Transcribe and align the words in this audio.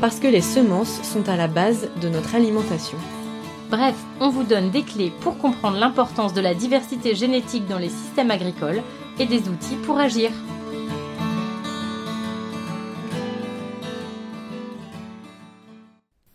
parce 0.00 0.20
que 0.20 0.26
les 0.26 0.40
semences 0.40 1.02
sont 1.02 1.28
à 1.28 1.36
la 1.36 1.48
base 1.48 1.90
de 2.00 2.08
notre 2.08 2.34
alimentation. 2.34 2.98
Bref, 3.70 3.96
on 4.20 4.30
vous 4.30 4.44
donne 4.44 4.70
des 4.70 4.82
clés 4.82 5.12
pour 5.20 5.38
comprendre 5.38 5.78
l'importance 5.78 6.34
de 6.34 6.40
la 6.40 6.54
diversité 6.54 7.14
génétique 7.14 7.66
dans 7.66 7.78
les 7.78 7.90
systèmes 7.90 8.30
agricoles 8.30 8.82
et 9.18 9.26
des 9.26 9.48
outils 9.48 9.76
pour 9.84 9.98
agir. 9.98 10.30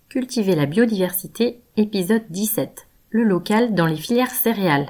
Cultiver 0.09 0.55
la 0.55 0.67
biodiversité, 0.67 1.61
épisode 1.75 2.25
17 2.29 2.87
le 3.13 3.23
local 3.23 3.75
dans 3.75 3.85
les 3.85 3.95
filières 3.95 4.31
céréales. 4.31 4.87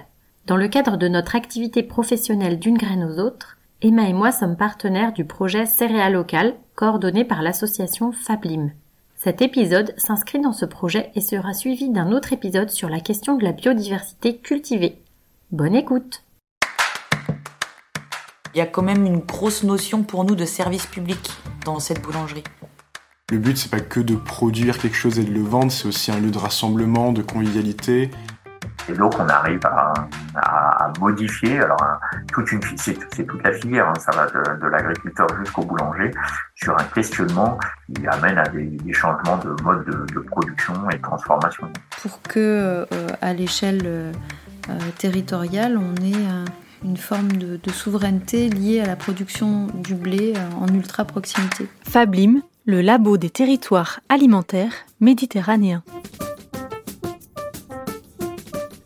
Dans 0.48 0.56
le 0.56 0.70
cadre 0.70 0.96
de 0.96 1.10
notre 1.10 1.36
activité 1.36 1.84
professionnelle 1.84 2.58
d'une 2.58 2.78
graine 2.78 3.04
aux 3.04 3.20
autres, 3.20 3.58
Emma 3.82 4.08
et 4.08 4.14
moi 4.14 4.32
sommes 4.32 4.56
partenaires 4.56 5.12
du 5.12 5.26
projet 5.26 5.66
Céréales 5.66 6.14
local 6.14 6.56
coordonné 6.76 7.26
par 7.26 7.42
l'association 7.42 8.12
Fablim. 8.12 8.72
Cet 9.16 9.42
épisode 9.42 9.94
s'inscrit 9.98 10.40
dans 10.40 10.54
ce 10.54 10.66
projet 10.66 11.12
et 11.16 11.22
sera 11.22 11.54
suivi 11.54 11.90
d'un 11.90 12.12
autre 12.12 12.34
épisode 12.34 12.70
sur 12.70 12.90
la 12.90 13.00
question 13.00 13.38
de 13.38 13.44
la 13.44 13.54
biodiversité 13.54 14.38
cultivée. 14.38 14.98
Bonne 15.52 15.76
écoute 15.76 16.24
Il 18.54 18.58
y 18.58 18.62
a 18.62 18.66
quand 18.66 18.82
même 18.82 19.06
une 19.06 19.20
grosse 19.20 19.64
notion 19.64 20.04
pour 20.04 20.26
nous 20.26 20.36
de 20.36 20.46
service 20.46 20.86
public 20.86 21.32
dans 21.64 21.80
cette 21.80 22.02
boulangerie. 22.02 22.44
Le 23.32 23.38
but, 23.38 23.58
c'est 23.58 23.72
pas 23.72 23.80
que 23.80 24.00
de 24.00 24.16
produire 24.16 24.78
quelque 24.78 24.98
chose 24.98 25.18
et 25.18 25.24
de 25.24 25.32
le 25.32 25.42
vendre, 25.42 25.72
c'est 25.72 25.88
aussi 25.88 26.12
un 26.12 26.20
lieu 26.20 26.30
de 26.30 26.38
rassemblement, 26.38 27.14
de 27.14 27.22
convivialité. 27.22 28.12
Et 28.90 28.94
donc 28.94 29.14
on 29.20 29.28
arrive 29.28 29.62
à, 29.66 29.94
modifier, 31.00 31.60
alors 31.60 32.00
toute 32.32 32.52
une, 32.52 32.62
c'est, 32.76 32.96
toute 33.26 33.44
la 33.44 33.54
filière, 33.54 33.88
hein, 33.90 33.94
ça 34.00 34.12
va 34.12 34.28
de, 34.28 34.68
l'agriculteur 34.68 35.28
jusqu'au 35.40 35.64
boulanger, 35.64 36.12
sur 36.56 36.74
un 36.78 36.84
questionnement 36.84 37.58
qui 37.96 38.06
amène 38.08 38.38
à 38.38 38.48
des, 38.50 38.94
changements 38.94 39.38
de 39.38 39.50
mode 39.64 39.86
de, 39.86 40.20
production 40.20 40.74
et 40.92 40.98
de 40.98 41.02
transformation. 41.02 41.72
Pour 42.02 42.22
que 42.22 42.40
euh, 42.92 43.08
à 43.22 43.34
l'échelle 43.34 43.82
euh, 43.86 44.12
territoriale, 44.98 45.78
on 45.78 45.96
ait 46.04 46.46
une 46.84 46.98
forme 46.98 47.32
de, 47.34 47.58
de, 47.58 47.70
souveraineté 47.72 48.50
liée 48.50 48.82
à 48.82 48.86
la 48.86 48.96
production 48.96 49.68
du 49.74 49.96
blé 49.96 50.34
euh, 50.36 50.40
en 50.60 50.68
ultra 50.74 51.06
proximité. 51.06 51.68
Fablim, 51.90 52.42
le 52.66 52.82
labo 52.82 53.18
des 53.18 53.30
territoires 53.30 54.00
alimentaires 54.10 54.74
méditerranéens. 55.00 55.84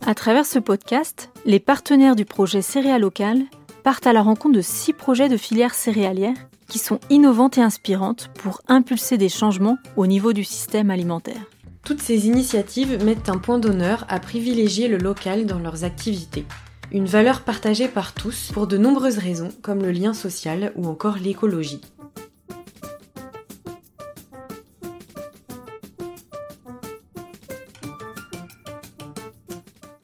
À 0.08 0.14
travers 0.14 0.46
ce 0.46 0.58
podcast, 0.58 1.30
les 1.44 1.60
partenaires 1.60 2.16
du 2.16 2.24
projet 2.24 2.62
Céréales 2.62 3.02
Local 3.02 3.42
partent 3.84 4.06
à 4.06 4.14
la 4.14 4.22
rencontre 4.22 4.54
de 4.54 4.62
six 4.62 4.94
projets 4.94 5.28
de 5.28 5.36
filières 5.36 5.74
céréalières 5.74 6.48
qui 6.66 6.78
sont 6.78 6.98
innovantes 7.10 7.58
et 7.58 7.60
inspirantes 7.60 8.30
pour 8.32 8.62
impulser 8.68 9.18
des 9.18 9.28
changements 9.28 9.76
au 9.96 10.06
niveau 10.06 10.32
du 10.32 10.44
système 10.44 10.90
alimentaire. 10.90 11.42
Toutes 11.84 12.00
ces 12.00 12.26
initiatives 12.26 13.04
mettent 13.04 13.28
un 13.28 13.36
point 13.36 13.58
d'honneur 13.58 14.06
à 14.08 14.18
privilégier 14.18 14.88
le 14.88 14.96
local 14.96 15.44
dans 15.44 15.58
leurs 15.58 15.84
activités. 15.84 16.46
Une 16.90 17.04
valeur 17.04 17.42
partagée 17.42 17.88
par 17.88 18.14
tous 18.14 18.50
pour 18.54 18.66
de 18.66 18.78
nombreuses 18.78 19.18
raisons 19.18 19.50
comme 19.60 19.82
le 19.82 19.90
lien 19.90 20.14
social 20.14 20.72
ou 20.76 20.86
encore 20.86 21.18
l'écologie. 21.18 21.82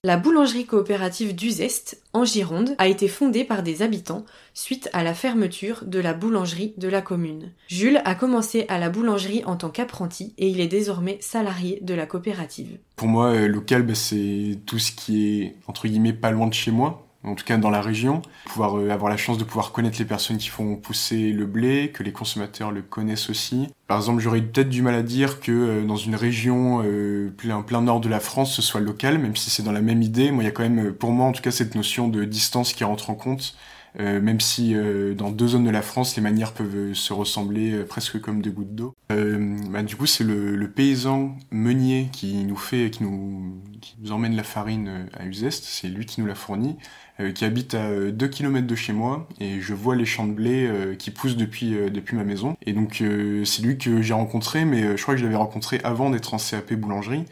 La 0.05 0.19
boulangerie 0.19 0.67
coopérative 0.67 1.35
d'Uzeste, 1.35 2.03
en 2.13 2.27
Gironde, 2.27 2.75
a 2.77 2.89
été 2.89 3.09
fondée 3.09 3.43
par 3.43 3.63
des 3.63 3.81
habitants 3.81 4.27
suite 4.53 4.91
à 4.93 5.03
la 5.03 5.15
fermeture 5.15 5.83
de 5.87 5.99
la 5.99 6.13
boulangerie 6.13 6.75
de 6.77 6.89
la 6.89 7.01
commune. 7.01 7.53
Jules 7.69 8.03
a 8.05 8.15
commencé 8.15 8.67
à 8.69 8.79
la 8.79 8.91
boulangerie 8.91 9.43
en 9.47 9.57
tant 9.57 9.71
qu'apprenti 9.71 10.35
et 10.37 10.47
il 10.47 10.61
est 10.61 10.69
désormais 10.69 11.17
salarié 11.23 11.79
de 11.81 11.95
la 11.95 12.05
coopérative. 12.05 12.77
Pour 12.97 13.09
moi, 13.09 13.31
euh, 13.31 13.49
local, 13.49 13.83
bah, 13.83 13.95
c'est 13.95 14.59
tout 14.67 14.79
ce 14.79 14.93
qui 14.93 15.41
est, 15.41 15.57
entre 15.69 15.89
guillemets, 15.89 16.13
pas 16.13 16.33
loin 16.33 16.49
de 16.49 16.55
chez 16.55 16.71
moi 16.71 17.07
en 17.25 17.35
tout 17.35 17.45
cas 17.45 17.57
dans 17.57 17.71
la 17.71 17.81
région, 17.81 18.23
pouvoir 18.45 18.79
euh, 18.79 18.91
avoir 18.91 19.11
la 19.11 19.17
chance 19.17 19.39
de 19.39 19.45
pouvoir 19.45 19.73
connaître 19.73 19.99
les 19.99 20.05
personnes 20.05 20.39
qui 20.39 20.49
font 20.49 20.77
pousser 20.77 21.33
le 21.33 21.47
blé, 21.47 21.91
que 21.93 22.03
les 22.03 22.13
consommateurs 22.13 22.71
le 22.71 22.83
connaissent 22.83 23.31
aussi. 23.31 23.69
Par 23.87 23.99
exemple, 23.99 24.21
j'aurais 24.21 24.43
peut-être 24.43 24.69
du 24.69 24.83
mal 24.83 24.95
à 24.95 25.03
dire 25.03 25.41
que 25.41 25.53
euh, 25.53 25.85
dans 25.85 25.97
une 25.97 26.15
région 26.15 26.83
euh, 26.85 27.33
plein, 27.37 27.63
plein 27.63 27.81
nord 27.81 28.01
de 28.01 28.09
la 28.09 28.21
France, 28.21 28.55
ce 28.55 28.63
soit 28.63 28.81
local, 28.81 29.19
même 29.19 29.37
si 29.37 29.51
c'est 29.51 29.63
dans 29.63 29.73
la 29.73 29.83
même 29.83 30.03
idée. 30.03 30.31
Moi, 30.31 30.43
il 30.43 30.47
y 30.47 30.49
a 30.49 30.53
quand 30.53 30.63
même, 30.63 30.93
pour 30.93 31.11
moi 31.11 31.27
en 31.27 31.33
tout 31.33 31.43
cas, 31.43 31.51
cette 31.51 31.75
notion 31.75 32.09
de 32.09 32.25
distance 32.25 32.73
qui 32.73 32.85
rentre 32.85 33.11
en 33.11 33.15
compte. 33.15 33.57
Euh, 34.01 34.21
même 34.21 34.41
si 34.41 34.75
euh, 34.75 35.15
dans 35.15 35.31
deux 35.31 35.49
zones 35.49 35.65
de 35.65 35.71
la 35.71 35.83
France, 35.83 36.17
les 36.17 36.23
manières 36.23 36.53
peuvent 36.53 36.95
se 36.95 37.13
ressembler 37.13 37.85
presque 37.85 38.21
comme 38.21 38.43
des 38.43 38.51
gouttes 38.51 38.75
d'eau. 38.75 38.95
Bah, 39.09 39.83
du 39.83 39.97
coup, 39.97 40.07
c'est 40.07 40.25
le, 40.25 40.71
paysan 40.75 41.37
meunier 41.51 42.09
qui 42.13 42.45
nous 42.45 42.57
fait, 42.57 42.91
qui 42.91 43.05
nous, 43.05 43.63
qui 43.81 43.97
nous 44.01 44.13
emmène 44.13 44.35
la 44.35 44.43
farine 44.43 45.07
à 45.17 45.25
Uzeste. 45.27 45.65
C'est 45.65 45.89
lui 45.89 46.07
qui 46.07 46.21
nous 46.21 46.27
la 46.27 46.35
fournit. 46.35 46.77
Euh, 47.21 47.31
qui 47.31 47.45
habite 47.45 47.75
à 47.75 48.11
2 48.11 48.27
euh, 48.27 48.29
km 48.29 48.67
de 48.67 48.75
chez 48.75 48.93
moi 48.93 49.29
et 49.39 49.61
je 49.61 49.73
vois 49.73 49.95
les 49.95 50.05
champs 50.05 50.27
de 50.27 50.33
blé 50.33 50.67
euh, 50.67 50.97
qui 50.97 51.13
poussent 51.13 51.37
depuis, 51.37 51.71
depuis 51.89 52.17
ma 52.17 52.25
maison. 52.25 52.57
Et 52.63 52.73
donc 52.73 53.03
c'est 53.45 53.63
lui 53.63 53.79
que 53.79 54.03
j'ai 54.03 54.15
rencontré, 54.15 54.65
mais 54.65 54.97
je 54.97 55.03
crois 55.03 55.15
que 55.15 55.21
je 55.21 55.25
l'avais 55.25 55.37
rencontré 55.37 55.81
avant 55.85 56.11
d'être 56.11 56.35
en 56.35 56.39
CAP 56.39 56.75
boulangerie. 56.75 57.25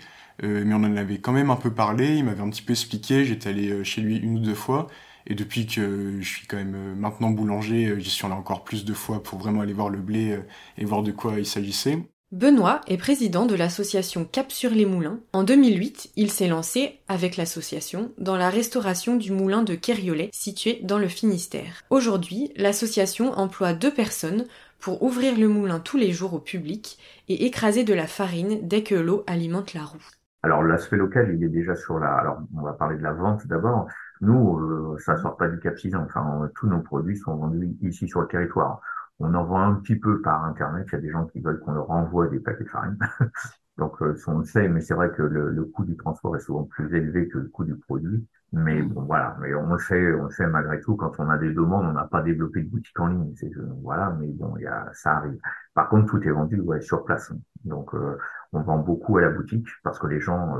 mais 0.42 0.74
on 0.74 0.84
en 0.84 0.96
avait 0.96 1.18
quand 1.18 1.32
même 1.32 1.50
un 1.50 1.56
peu 1.56 1.72
parlé, 1.72 2.16
il 2.16 2.24
m'avait 2.24 2.42
un 2.42 2.50
petit 2.50 2.62
peu 2.62 2.72
expliqué, 2.72 3.24
j'étais 3.24 3.50
allé 3.50 3.84
chez 3.84 4.00
lui 4.00 4.16
une 4.18 4.36
ou 4.36 4.38
deux 4.38 4.54
fois. 4.54 4.88
Et 5.26 5.34
depuis 5.34 5.66
que 5.66 6.18
je 6.20 6.28
suis 6.28 6.46
quand 6.46 6.56
même 6.56 6.94
maintenant 6.96 7.30
boulanger, 7.30 7.94
j'y 7.98 8.10
suis 8.10 8.26
allé 8.26 8.34
encore 8.34 8.64
plus 8.64 8.84
de 8.84 8.94
fois 8.94 9.22
pour 9.22 9.38
vraiment 9.38 9.60
aller 9.60 9.72
voir 9.72 9.88
le 9.88 10.00
blé 10.00 10.38
et 10.78 10.84
voir 10.84 11.02
de 11.02 11.12
quoi 11.12 11.38
il 11.38 11.46
s'agissait. 11.46 11.98
Benoît 12.32 12.80
est 12.86 12.96
président 12.96 13.44
de 13.44 13.54
l'association 13.54 14.24
Cap 14.24 14.50
sur 14.50 14.70
les 14.70 14.86
Moulins. 14.86 15.20
En 15.34 15.42
2008, 15.44 16.12
il 16.16 16.30
s'est 16.30 16.48
lancé, 16.48 16.98
avec 17.06 17.36
l'association, 17.36 18.10
dans 18.16 18.38
la 18.38 18.48
restauration 18.48 19.16
du 19.16 19.32
moulin 19.32 19.62
de 19.62 19.74
Kerriolet, 19.74 20.30
situé 20.32 20.80
dans 20.82 20.98
le 20.98 21.08
Finistère. 21.08 21.82
Aujourd'hui, 21.90 22.50
l'association 22.56 23.32
emploie 23.32 23.74
deux 23.74 23.92
personnes 23.92 24.46
pour 24.80 25.02
ouvrir 25.02 25.38
le 25.38 25.46
moulin 25.46 25.78
tous 25.78 25.98
les 25.98 26.10
jours 26.10 26.32
au 26.32 26.38
public 26.38 26.98
et 27.28 27.44
écraser 27.44 27.84
de 27.84 27.92
la 27.92 28.06
farine 28.06 28.66
dès 28.66 28.82
que 28.82 28.94
l'eau 28.94 29.24
alimente 29.26 29.74
la 29.74 29.84
roue. 29.84 30.02
Alors 30.42 30.62
l'aspect 30.62 30.96
local, 30.96 31.34
il 31.36 31.44
est 31.44 31.50
déjà 31.50 31.76
sur 31.76 31.98
la. 31.98 32.14
Alors 32.14 32.38
on 32.56 32.62
va 32.62 32.72
parler 32.72 32.96
de 32.96 33.02
la 33.02 33.12
vente 33.12 33.46
d'abord. 33.46 33.88
Nous, 34.22 34.58
euh, 34.60 34.98
ça 34.98 35.16
sort 35.16 35.36
pas 35.36 35.48
du 35.48 35.58
Cap 35.58 35.74
Enfin, 35.96 36.48
tous 36.54 36.68
nos 36.68 36.80
produits 36.80 37.16
sont 37.16 37.34
vendus 37.36 37.76
ici 37.82 38.06
sur 38.08 38.20
le 38.20 38.28
territoire. 38.28 38.80
On 39.18 39.34
envoie 39.34 39.60
un 39.60 39.74
petit 39.74 39.96
peu 39.96 40.22
par 40.22 40.44
Internet. 40.44 40.86
Il 40.88 40.92
y 40.94 40.98
a 40.98 41.00
des 41.00 41.10
gens 41.10 41.26
qui 41.26 41.40
veulent 41.40 41.58
qu'on 41.60 41.72
leur 41.72 41.90
envoie 41.90 42.28
des 42.28 42.38
paquets 42.38 42.64
de 42.64 42.68
farine. 42.68 42.96
Donc, 43.78 44.00
euh, 44.00 44.16
on 44.28 44.38
le 44.38 44.44
sait, 44.44 44.68
mais 44.68 44.80
c'est 44.80 44.94
vrai 44.94 45.10
que 45.10 45.22
le, 45.22 45.64
coût 45.64 45.84
du 45.84 45.96
transport 45.96 46.36
est 46.36 46.40
souvent 46.40 46.64
plus 46.64 46.94
élevé 46.94 47.26
que 47.28 47.38
le 47.38 47.48
coût 47.48 47.64
du 47.64 47.74
produit. 47.74 48.24
Mais 48.52 48.82
bon, 48.82 49.02
voilà. 49.02 49.36
Mais 49.40 49.54
on 49.54 49.72
le 49.72 49.78
sait, 49.78 50.14
on 50.14 50.24
le 50.24 50.30
sait 50.30 50.46
malgré 50.46 50.80
tout. 50.80 50.94
Quand 50.94 51.18
on 51.18 51.28
a 51.28 51.38
des 51.38 51.52
demandes, 51.52 51.86
on 51.86 51.92
n'a 51.92 52.04
pas 52.04 52.22
développé 52.22 52.62
de 52.62 52.68
boutique 52.68 52.98
en 53.00 53.08
ligne. 53.08 53.34
C'est, 53.36 53.50
voilà. 53.82 54.16
Mais 54.20 54.28
bon, 54.28 54.54
il 54.56 54.62
y 54.62 54.66
a, 54.66 54.88
ça 54.92 55.16
arrive. 55.16 55.38
Par 55.74 55.88
contre, 55.88 56.06
tout 56.06 56.22
est 56.22 56.30
vendu 56.30 56.60
ouais, 56.60 56.80
sur 56.80 57.04
place. 57.04 57.32
Donc, 57.64 57.92
euh, 57.94 58.18
on 58.52 58.60
vend 58.60 58.78
beaucoup 58.78 59.18
à 59.18 59.22
la 59.22 59.30
boutique 59.30 59.66
parce 59.82 59.98
que 59.98 60.06
les 60.06 60.20
gens. 60.20 60.56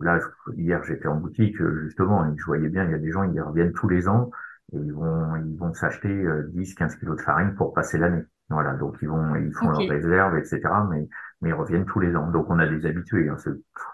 Euh, 0.00 0.04
là, 0.04 0.20
hier, 0.56 0.82
j'étais 0.84 1.08
en 1.08 1.16
boutique 1.16 1.56
justement 1.82 2.24
et 2.26 2.36
je 2.36 2.44
voyais 2.44 2.68
bien, 2.68 2.84
il 2.84 2.90
y 2.92 2.94
a 2.94 2.98
des 2.98 3.10
gens, 3.10 3.24
ils 3.24 3.40
reviennent 3.40 3.72
tous 3.72 3.88
les 3.88 4.08
ans 4.08 4.30
et 4.72 4.78
ils 4.78 4.92
vont 4.92 5.36
ils 5.36 5.56
vont 5.56 5.72
s'acheter 5.74 6.24
10 6.52 6.74
15 6.74 6.96
kilos 6.96 7.16
de 7.16 7.22
farine 7.22 7.54
pour 7.54 7.74
passer 7.74 7.98
l'année. 7.98 8.22
Voilà, 8.48 8.74
donc 8.74 8.96
ils 9.02 9.08
vont 9.08 9.34
ils 9.36 9.52
font 9.52 9.70
leurs 9.70 9.88
réserves 9.88 10.36
etc. 10.36 10.60
mais 10.90 11.08
mais 11.40 11.50
ils 11.50 11.54
reviennent 11.54 11.86
tous 11.86 12.00
les 12.00 12.14
ans. 12.16 12.30
Donc 12.30 12.50
on 12.50 12.58
a 12.58 12.66
des 12.66 12.86
habitués. 12.86 13.28
Hein. 13.28 13.36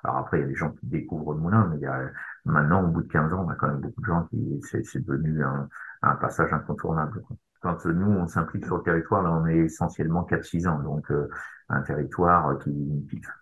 Alors 0.05 0.19
après 0.19 0.39
il 0.39 0.41
y 0.43 0.45
a 0.45 0.49
des 0.49 0.55
gens 0.55 0.71
qui 0.73 0.87
découvrent 0.87 1.35
le 1.35 1.41
moulin, 1.41 1.69
mais 1.71 1.77
il 1.79 1.83
y 1.83 1.87
a 1.87 2.11
maintenant 2.45 2.85
au 2.85 2.89
bout 2.89 3.03
de 3.03 3.09
15 3.09 3.33
ans, 3.33 3.45
on 3.47 3.51
a 3.51 3.55
quand 3.55 3.69
même 3.69 3.81
beaucoup 3.81 4.01
de 4.01 4.07
gens 4.07 4.25
qui 4.25 4.61
c'est 4.63 5.05
devenu 5.05 5.43
un, 5.45 5.69
un 6.03 6.17
passage 6.17 6.53
incontournable. 6.53 7.23
Quand 7.61 7.85
nous 7.87 8.11
on 8.11 8.27
s'implique 8.27 8.65
sur 8.65 8.79
le 8.79 8.83
territoire, 8.83 9.23
là 9.23 9.33
on 9.33 9.47
est 9.47 9.59
essentiellement 9.59 10.25
4-6 10.25 10.69
ans, 10.69 10.79
donc 10.81 11.11
euh, 11.11 11.29
un 11.69 11.83
territoire 11.83 12.59
qui 12.59 12.71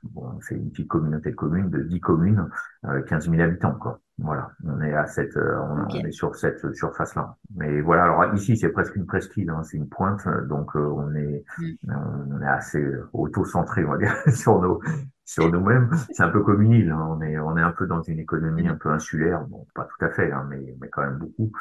bon, 0.02 0.38
c'est 0.40 0.56
une 0.56 0.70
petite 0.70 0.88
communauté 0.88 1.30
de 1.30 1.36
communes 1.36 1.70
de 1.70 1.82
10 1.82 2.00
communes, 2.00 2.48
euh, 2.86 3.02
15 3.02 3.30
000 3.30 3.40
habitants 3.42 3.74
quoi. 3.74 4.00
Voilà, 4.18 4.50
on 4.64 4.80
est 4.80 4.94
à 4.94 5.06
cette, 5.06 5.36
euh, 5.36 5.60
on, 5.60 5.88
est 5.90 6.10
sur 6.10 6.34
cette 6.36 6.74
surface-là. 6.74 7.36
Mais 7.54 7.82
voilà, 7.82 8.04
alors 8.04 8.34
ici 8.34 8.56
c'est 8.56 8.70
presque 8.70 8.96
une 8.96 9.04
presqu'île, 9.04 9.50
hein, 9.50 9.62
c'est 9.62 9.76
une 9.76 9.90
pointe, 9.90 10.26
donc 10.48 10.74
euh, 10.74 10.88
on 10.88 11.14
est, 11.14 11.44
mm. 11.58 11.92
on 12.32 12.40
est 12.40 12.48
assez 12.48 12.82
auto-centré, 13.12 13.84
on 13.84 13.90
va 13.90 13.98
dire, 13.98 14.14
sur 14.34 14.60
nos, 14.60 14.80
sur 15.26 15.52
nous-mêmes. 15.52 15.90
C'est 16.12 16.22
un 16.22 16.30
peu 16.30 16.42
comme 16.42 16.62
une 16.62 16.72
île, 16.72 16.90
hein. 16.90 17.06
on 17.10 17.20
est, 17.20 17.38
on 17.38 17.58
est 17.58 17.62
un 17.62 17.72
peu 17.72 17.86
dans 17.86 18.00
une 18.00 18.18
économie 18.18 18.64
mm. 18.64 18.70
un 18.72 18.76
peu 18.76 18.88
insulaire, 18.88 19.44
bon, 19.46 19.66
pas 19.74 19.84
tout 19.84 20.04
à 20.04 20.08
fait, 20.08 20.32
hein, 20.32 20.46
mais, 20.48 20.74
mais 20.80 20.88
quand 20.88 21.02
même 21.02 21.18
beaucoup. 21.18 21.52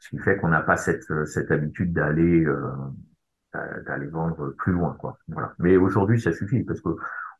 Ce 0.00 0.10
qui 0.10 0.18
fait 0.18 0.36
qu'on 0.36 0.48
n'a 0.48 0.62
pas 0.62 0.76
cette, 0.76 1.26
cette 1.26 1.50
habitude 1.50 1.92
d'aller, 1.92 2.44
euh, 2.44 2.70
d'aller 3.86 4.06
vendre 4.06 4.54
plus 4.58 4.72
loin, 4.72 4.96
quoi. 4.98 5.18
Voilà. 5.28 5.54
Mais 5.58 5.76
aujourd'hui, 5.76 6.20
ça 6.20 6.32
suffit 6.32 6.62
parce 6.62 6.80
que 6.80 6.90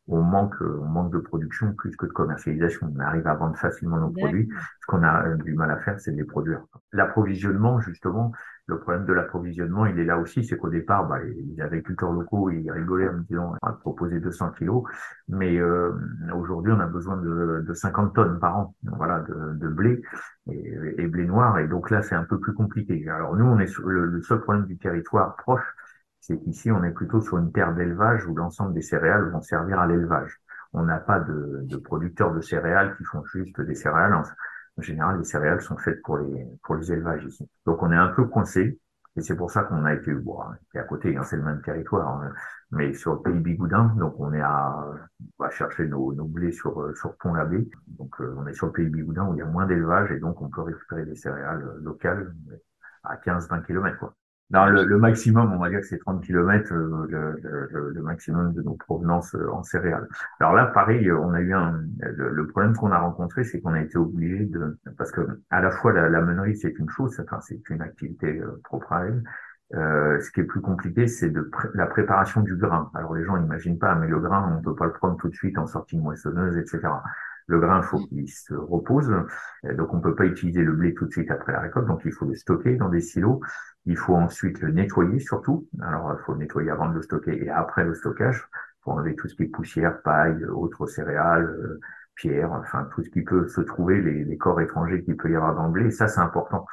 on 0.09 0.21
manque, 0.21 0.55
on 0.61 0.85
manque 0.85 1.13
de 1.13 1.19
production 1.19 1.73
plus 1.73 1.95
que 1.95 2.07
de 2.07 2.11
commercialisation. 2.11 2.91
On 2.95 2.99
arrive 2.99 3.27
à 3.27 3.35
vendre 3.35 3.55
facilement 3.55 3.97
nos 3.97 4.09
produits. 4.09 4.49
Ce 4.81 4.87
qu'on 4.87 5.03
a 5.03 5.35
du 5.35 5.53
mal 5.53 5.69
à 5.69 5.77
faire, 5.77 5.99
c'est 5.99 6.11
de 6.11 6.17
les 6.17 6.23
produire. 6.23 6.63
L'approvisionnement, 6.91 7.79
justement, 7.79 8.31
le 8.69 8.79
problème 8.79 9.05
de 9.05 9.13
l'approvisionnement, 9.13 9.85
il 9.87 9.99
est 9.99 10.05
là 10.05 10.17
aussi, 10.19 10.43
c'est 10.43 10.57
qu'au 10.57 10.69
départ, 10.69 11.07
bah, 11.07 11.19
les 11.23 11.61
agriculteurs 11.61 12.11
locaux, 12.11 12.49
ils 12.51 12.71
rigolaient 12.71 13.09
en 13.09 13.13
me 13.13 13.23
disant, 13.23 13.53
on 13.61 13.67
va 13.67 13.73
proposer 13.73 14.19
200 14.19 14.51
kilos, 14.51 14.83
mais 15.27 15.57
euh, 15.57 15.91
aujourd'hui, 16.33 16.71
on 16.71 16.79
a 16.79 16.85
besoin 16.85 17.17
de, 17.17 17.65
de, 17.67 17.73
50 17.73 18.13
tonnes 18.13 18.39
par 18.39 18.57
an, 18.57 18.75
voilà, 18.83 19.21
de, 19.21 19.55
de 19.55 19.67
blé 19.67 20.01
et, 20.51 20.75
et, 20.97 21.07
blé 21.07 21.25
noir, 21.25 21.57
et 21.59 21.67
donc 21.67 21.89
là, 21.89 22.01
c'est 22.03 22.15
un 22.15 22.25
peu 22.25 22.39
plus 22.39 22.53
compliqué. 22.53 23.09
Alors 23.09 23.35
nous, 23.35 23.45
on 23.45 23.59
est 23.59 23.67
sur 23.67 23.87
le, 23.87 24.05
le 24.05 24.21
seul 24.21 24.41
problème 24.41 24.65
du 24.65 24.77
territoire 24.77 25.35
proche, 25.35 25.65
c'est 26.19 26.37
qu'ici, 26.37 26.71
on 26.71 26.83
est 26.83 26.91
plutôt 26.91 27.21
sur 27.21 27.39
une 27.39 27.51
terre 27.51 27.73
d'élevage 27.73 28.27
où 28.27 28.35
l'ensemble 28.35 28.73
des 28.75 28.83
céréales 28.83 29.29
vont 29.31 29.41
servir 29.41 29.79
à 29.79 29.87
l'élevage. 29.87 30.39
On 30.73 30.83
n'a 30.83 30.99
pas 30.99 31.19
de, 31.19 31.61
de, 31.63 31.77
producteurs 31.77 32.33
de 32.33 32.41
céréales 32.41 32.95
qui 32.97 33.03
font 33.03 33.23
juste 33.25 33.59
des 33.61 33.73
céréales. 33.73 34.13
En, 34.79 34.81
général, 34.81 35.17
les 35.19 35.23
céréales 35.25 35.61
sont 35.61 35.77
faites 35.77 36.01
pour 36.03 36.17
les, 36.17 36.45
pour 36.63 36.75
les 36.75 36.91
élevages 36.91 37.25
ici. 37.25 37.49
Donc, 37.65 37.83
on 37.83 37.91
est 37.91 37.95
un 37.95 38.09
peu 38.09 38.25
coincé. 38.25 38.79
Et 39.15 39.21
c'est 39.21 39.35
pour 39.35 39.51
ça 39.51 39.63
qu'on 39.63 39.83
a 39.85 39.93
été, 39.93 40.13
bon, 40.13 40.39
à 40.39 40.83
côté, 40.83 41.17
hein, 41.17 41.23
c'est 41.23 41.35
le 41.35 41.43
même 41.43 41.61
territoire, 41.61 42.21
hein, 42.21 42.31
mais 42.71 42.93
sur 42.93 43.15
le 43.15 43.21
pays 43.21 43.39
Bigoudin, 43.39 43.93
donc 43.97 44.17
on 44.19 44.31
est 44.33 44.41
à, 44.41 44.85
on 44.87 45.43
va 45.43 45.49
chercher 45.49 45.87
nos, 45.87 46.13
nos 46.13 46.25
blés 46.25 46.51
sur, 46.51 46.95
sur 46.95 47.17
Pont-l'Abbé. 47.17 47.69
Donc, 47.87 48.13
euh, 48.21 48.35
on 48.37 48.47
est 48.47 48.53
sur 48.53 48.67
le 48.67 48.71
pays 48.71 48.87
Bigoudin 48.87 49.25
où 49.27 49.33
il 49.33 49.39
y 49.39 49.41
a 49.41 49.45
moins 49.45 49.65
d'élevage 49.65 50.11
et 50.11 50.19
donc 50.19 50.41
on 50.41 50.49
peut 50.49 50.61
récupérer 50.61 51.05
des 51.05 51.15
céréales 51.15 51.65
locales 51.81 52.33
à 53.03 53.17
15-20 53.17 53.65
km, 53.65 53.97
quoi. 53.99 54.13
Le, 54.51 54.83
le, 54.83 54.97
maximum, 54.97 55.53
on 55.53 55.59
va 55.59 55.69
dire 55.69 55.81
que 55.81 55.85
c'est 55.85 55.99
30 55.99 56.23
km, 56.23 56.73
euh, 56.73 57.05
le, 57.07 57.91
le, 57.93 58.01
maximum 58.01 58.51
de 58.53 58.63
nos 58.63 58.73
provenances 58.73 59.35
euh, 59.35 59.47
en 59.51 59.61
céréales. 59.61 60.07
Alors 60.39 60.53
là, 60.53 60.65
pareil, 60.65 61.07
euh, 61.07 61.19
on 61.19 61.33
a 61.33 61.39
eu 61.39 61.53
un, 61.53 61.79
le, 61.99 62.47
problème 62.47 62.75
qu'on 62.75 62.91
a 62.91 62.97
rencontré, 62.97 63.43
c'est 63.43 63.61
qu'on 63.61 63.73
a 63.73 63.81
été 63.81 63.97
obligé 63.97 64.45
de, 64.45 64.79
parce 64.97 65.11
que 65.11 65.21
à 65.51 65.61
la 65.61 65.69
fois 65.69 65.93
la, 65.93 66.09
la 66.09 66.23
c'est 66.55 66.79
une 66.79 66.89
chose, 66.89 67.19
enfin 67.19 67.39
c'est 67.41 67.61
une 67.69 67.83
activité 67.83 68.41
propre 68.63 68.91
à 68.93 69.05
elle. 69.05 69.23
Euh, 69.75 70.19
ce 70.19 70.31
qui 70.31 70.39
est 70.39 70.45
plus 70.45 70.61
compliqué, 70.61 71.05
c'est 71.07 71.29
de 71.29 71.49
la 71.75 71.85
préparation 71.85 72.41
du 72.41 72.55
grain. 72.55 72.89
Alors 72.95 73.13
les 73.13 73.23
gens 73.23 73.37
n'imaginent 73.37 73.77
pas, 73.77 73.93
mais 73.93 74.07
le 74.07 74.19
grain, 74.19 74.57
on 74.57 74.61
peut 74.63 74.75
pas 74.75 74.85
le 74.85 74.93
prendre 74.93 75.15
tout 75.17 75.29
de 75.29 75.35
suite 75.35 75.59
en 75.59 75.67
sortie 75.67 75.97
moissonneuse, 75.97 76.57
etc. 76.57 76.79
Le 77.49 77.59
grain, 77.59 77.81
faut 77.81 77.97
qu'il 77.97 78.29
se 78.29 78.53
repose, 78.53 79.11
donc 79.63 79.91
on 79.91 79.99
peut 79.99 80.13
pas 80.13 80.25
utiliser 80.25 80.61
le 80.61 80.71
blé 80.71 80.93
tout 80.93 81.07
de 81.07 81.11
suite 81.11 81.31
après 81.31 81.51
la 81.51 81.61
récolte, 81.61 81.87
donc 81.87 82.01
il 82.05 82.11
faut 82.11 82.25
le 82.25 82.35
stocker 82.35 82.75
dans 82.75 82.89
des 82.89 83.01
silos. 83.01 83.41
Il 83.87 83.97
faut 83.97 84.15
ensuite 84.15 84.61
le 84.61 84.71
nettoyer 84.71 85.19
surtout. 85.19 85.67
Alors, 85.81 86.15
il 86.15 86.23
faut 86.23 86.33
le 86.33 86.37
nettoyer 86.37 86.69
avant 86.69 86.87
de 86.89 86.93
le 86.93 87.01
stocker 87.01 87.43
et 87.43 87.49
après 87.49 87.83
le 87.83 87.95
stockage. 87.95 88.47
Faut 88.83 88.91
enlever 88.91 89.15
tout 89.15 89.27
ce 89.27 89.33
qui 89.33 89.43
est 89.43 89.47
poussière, 89.47 89.99
paille, 90.03 90.45
autres 90.45 90.85
céréales, 90.85 91.49
euh, 91.49 91.79
pierres, 92.13 92.51
enfin 92.51 92.87
tout 92.93 93.01
ce 93.01 93.09
qui 93.09 93.23
peut 93.23 93.47
se 93.47 93.61
trouver, 93.61 93.99
les, 93.99 94.25
les 94.25 94.37
corps 94.37 94.61
étrangers 94.61 95.03
qu'il 95.03 95.17
peut 95.17 95.31
y 95.31 95.35
avoir 95.35 95.55
dans 95.55 95.65
le 95.65 95.71
blé. 95.71 95.85
Et 95.87 95.91
ça, 95.91 96.07
c'est 96.07 96.21
important. 96.21 96.67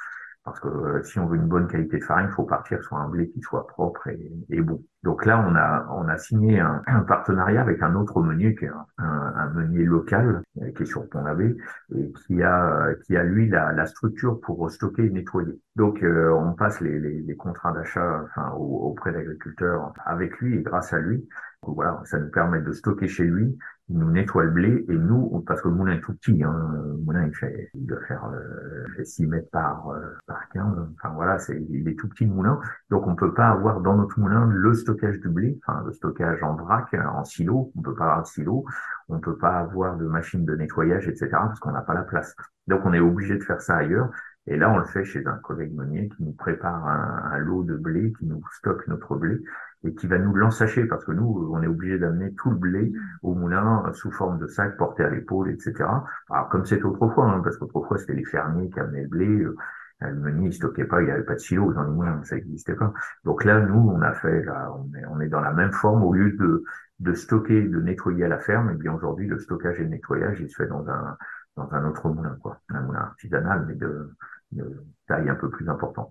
Parce 0.46 0.60
que 0.60 0.68
euh, 0.68 1.02
si 1.02 1.18
on 1.18 1.26
veut 1.26 1.36
une 1.36 1.48
bonne 1.48 1.66
qualité 1.66 1.98
de 1.98 2.04
farine, 2.04 2.28
il 2.30 2.34
faut 2.34 2.44
partir 2.44 2.80
sur 2.84 2.96
un 2.96 3.08
blé 3.08 3.28
qui 3.30 3.40
soit 3.40 3.66
propre 3.66 4.06
et, 4.06 4.32
et 4.48 4.60
bon. 4.60 4.80
Donc 5.02 5.26
là, 5.26 5.44
on 5.44 5.56
a, 5.56 5.88
on 5.90 6.06
a 6.06 6.16
signé 6.18 6.60
un, 6.60 6.82
un 6.86 7.00
partenariat 7.00 7.60
avec 7.60 7.82
un 7.82 7.96
autre 7.96 8.22
meunier, 8.22 8.54
qui 8.54 8.66
est 8.66 8.68
un, 8.68 8.86
un, 8.98 9.50
meunier 9.50 9.82
local, 9.82 10.42
euh, 10.62 10.70
qui 10.70 10.84
est 10.84 10.86
sur 10.86 11.08
Pont-l'Abbé, 11.08 11.56
et 11.96 12.12
qui 12.12 12.44
a, 12.44 12.94
qui 13.04 13.16
a 13.16 13.24
lui 13.24 13.48
la, 13.48 13.72
la, 13.72 13.86
structure 13.86 14.40
pour 14.40 14.70
stocker 14.70 15.06
et 15.06 15.10
nettoyer. 15.10 15.60
Donc 15.74 16.04
euh, 16.04 16.32
on 16.32 16.52
passe 16.52 16.80
les, 16.80 17.00
les, 17.00 17.22
les 17.22 17.36
contrats 17.36 17.72
d'achat 17.72 18.22
enfin, 18.22 18.52
auprès 18.52 19.10
d'agriculteurs 19.10 19.92
avec 20.04 20.38
lui 20.38 20.56
et 20.58 20.62
grâce 20.62 20.92
à 20.92 21.00
lui. 21.00 21.28
Voilà, 21.62 22.00
ça 22.04 22.20
nous 22.20 22.30
permet 22.30 22.60
de 22.60 22.70
stocker 22.70 23.08
chez 23.08 23.24
lui 23.24 23.58
il 23.88 23.98
nous 23.98 24.10
nettoie 24.10 24.44
le 24.44 24.50
blé 24.50 24.84
et 24.88 24.94
nous, 24.94 25.42
parce 25.46 25.62
que 25.62 25.68
le 25.68 25.74
moulin 25.74 25.94
est 25.94 26.00
tout 26.00 26.14
petit, 26.14 26.42
hein, 26.42 26.70
le 26.74 26.96
moulin 27.04 27.26
il, 27.26 27.34
fait, 27.34 27.70
il 27.74 27.86
doit 27.86 28.00
faire 28.08 28.24
euh, 28.26 29.04
6 29.04 29.26
mètres 29.26 29.50
par, 29.50 29.90
euh, 29.90 30.00
par 30.26 30.48
15, 30.48 30.88
enfin 30.94 31.14
voilà, 31.14 31.38
c'est, 31.38 31.64
il 31.70 31.88
est 31.88 31.98
tout 31.98 32.08
petit 32.08 32.24
le 32.24 32.32
moulin, 32.32 32.58
donc 32.90 33.06
on 33.06 33.14
peut 33.14 33.32
pas 33.32 33.48
avoir 33.48 33.80
dans 33.80 33.96
notre 33.96 34.18
moulin 34.18 34.46
le 34.46 34.74
stockage 34.74 35.20
du 35.20 35.28
blé, 35.28 35.58
enfin 35.64 35.82
le 35.86 35.92
stockage 35.92 36.42
en 36.42 36.56
vrac, 36.56 36.92
en 36.94 37.24
silo, 37.24 37.72
on 37.76 37.82
peut 37.82 37.94
pas 37.94 38.04
avoir 38.04 38.22
de 38.22 38.26
silo, 38.26 38.64
on 39.08 39.20
peut 39.20 39.38
pas 39.38 39.58
avoir 39.58 39.96
de 39.96 40.06
machine 40.06 40.44
de 40.44 40.56
nettoyage, 40.56 41.06
etc. 41.06 41.28
parce 41.30 41.60
qu'on 41.60 41.72
n'a 41.72 41.82
pas 41.82 41.94
la 41.94 42.02
place. 42.02 42.34
Donc 42.66 42.80
on 42.84 42.92
est 42.92 43.00
obligé 43.00 43.38
de 43.38 43.44
faire 43.44 43.60
ça 43.60 43.76
ailleurs. 43.76 44.10
Et 44.46 44.56
là, 44.56 44.70
on 44.70 44.78
le 44.78 44.84
fait 44.84 45.04
chez 45.04 45.26
un 45.26 45.36
collègue 45.38 45.74
meunier 45.74 46.08
qui 46.08 46.22
nous 46.22 46.32
prépare 46.32 46.86
un, 46.86 47.30
un 47.32 47.38
lot 47.38 47.64
de 47.64 47.76
blé, 47.76 48.12
qui 48.18 48.26
nous 48.26 48.42
stocke 48.52 48.86
notre 48.88 49.16
blé 49.16 49.42
et 49.84 49.94
qui 49.94 50.06
va 50.06 50.18
nous 50.18 50.34
l'ensacher 50.34 50.84
parce 50.86 51.04
que 51.04 51.12
nous, 51.12 51.50
on 51.52 51.62
est 51.62 51.66
obligé 51.66 51.98
d'amener 51.98 52.32
tout 52.34 52.50
le 52.50 52.56
blé 52.56 52.92
au 53.22 53.34
moulin 53.34 53.84
sous 53.92 54.10
forme 54.10 54.38
de 54.38 54.46
sac 54.46 54.76
porté 54.76 55.04
à 55.04 55.10
l'épaule, 55.10 55.50
etc. 55.50 55.84
Alors 56.30 56.48
comme 56.48 56.64
c'est 56.64 56.82
autrefois, 56.82 57.26
hein, 57.26 57.40
parce 57.42 57.56
qu'autrefois 57.56 57.98
c'était 57.98 58.14
les 58.14 58.24
fermiers 58.24 58.70
qui 58.70 58.80
amenaient 58.80 59.02
le 59.02 59.08
blé, 59.08 59.26
euh, 59.26 59.56
le 60.00 60.14
meunier 60.14 60.48
il 60.48 60.52
stockait 60.52 60.84
pas, 60.84 61.00
il 61.02 61.06
n'y 61.06 61.10
avait 61.10 61.24
pas 61.24 61.34
de 61.34 61.40
silo 61.40 61.72
dans 61.72 61.84
les 61.84 61.90
moulins, 61.90 62.22
ça 62.24 62.36
n'existait 62.36 62.74
pas. 62.74 62.92
Donc 63.24 63.44
là, 63.44 63.60
nous, 63.60 63.90
on 63.90 64.00
a 64.02 64.12
fait, 64.12 64.44
là, 64.44 64.70
on 64.72 64.94
est, 64.96 65.06
on 65.06 65.20
est 65.20 65.28
dans 65.28 65.40
la 65.40 65.52
même 65.52 65.72
forme 65.72 66.02
au 66.04 66.12
lieu 66.12 66.32
de 66.32 66.64
de 66.98 67.12
stocker, 67.12 67.62
de 67.68 67.78
nettoyer 67.78 68.24
à 68.24 68.28
la 68.28 68.38
ferme. 68.38 68.70
Et 68.70 68.72
eh 68.74 68.76
bien 68.78 68.94
aujourd'hui, 68.94 69.26
le 69.26 69.38
stockage 69.38 69.78
et 69.80 69.82
le 69.82 69.90
nettoyage, 69.90 70.40
il 70.40 70.48
se 70.48 70.56
fait 70.56 70.66
dans 70.66 70.88
un 70.88 71.16
dans 71.56 71.72
un 71.72 71.88
autre 71.88 72.08
moulin, 72.10 72.36
quoi, 72.42 72.60
un 72.68 72.82
moulin 72.82 73.00
artisanal, 73.00 73.64
mais 73.66 73.74
de, 73.74 74.10
de 74.52 74.84
taille 75.08 75.28
un 75.28 75.34
peu 75.34 75.50
plus 75.50 75.68
importante. 75.68 76.10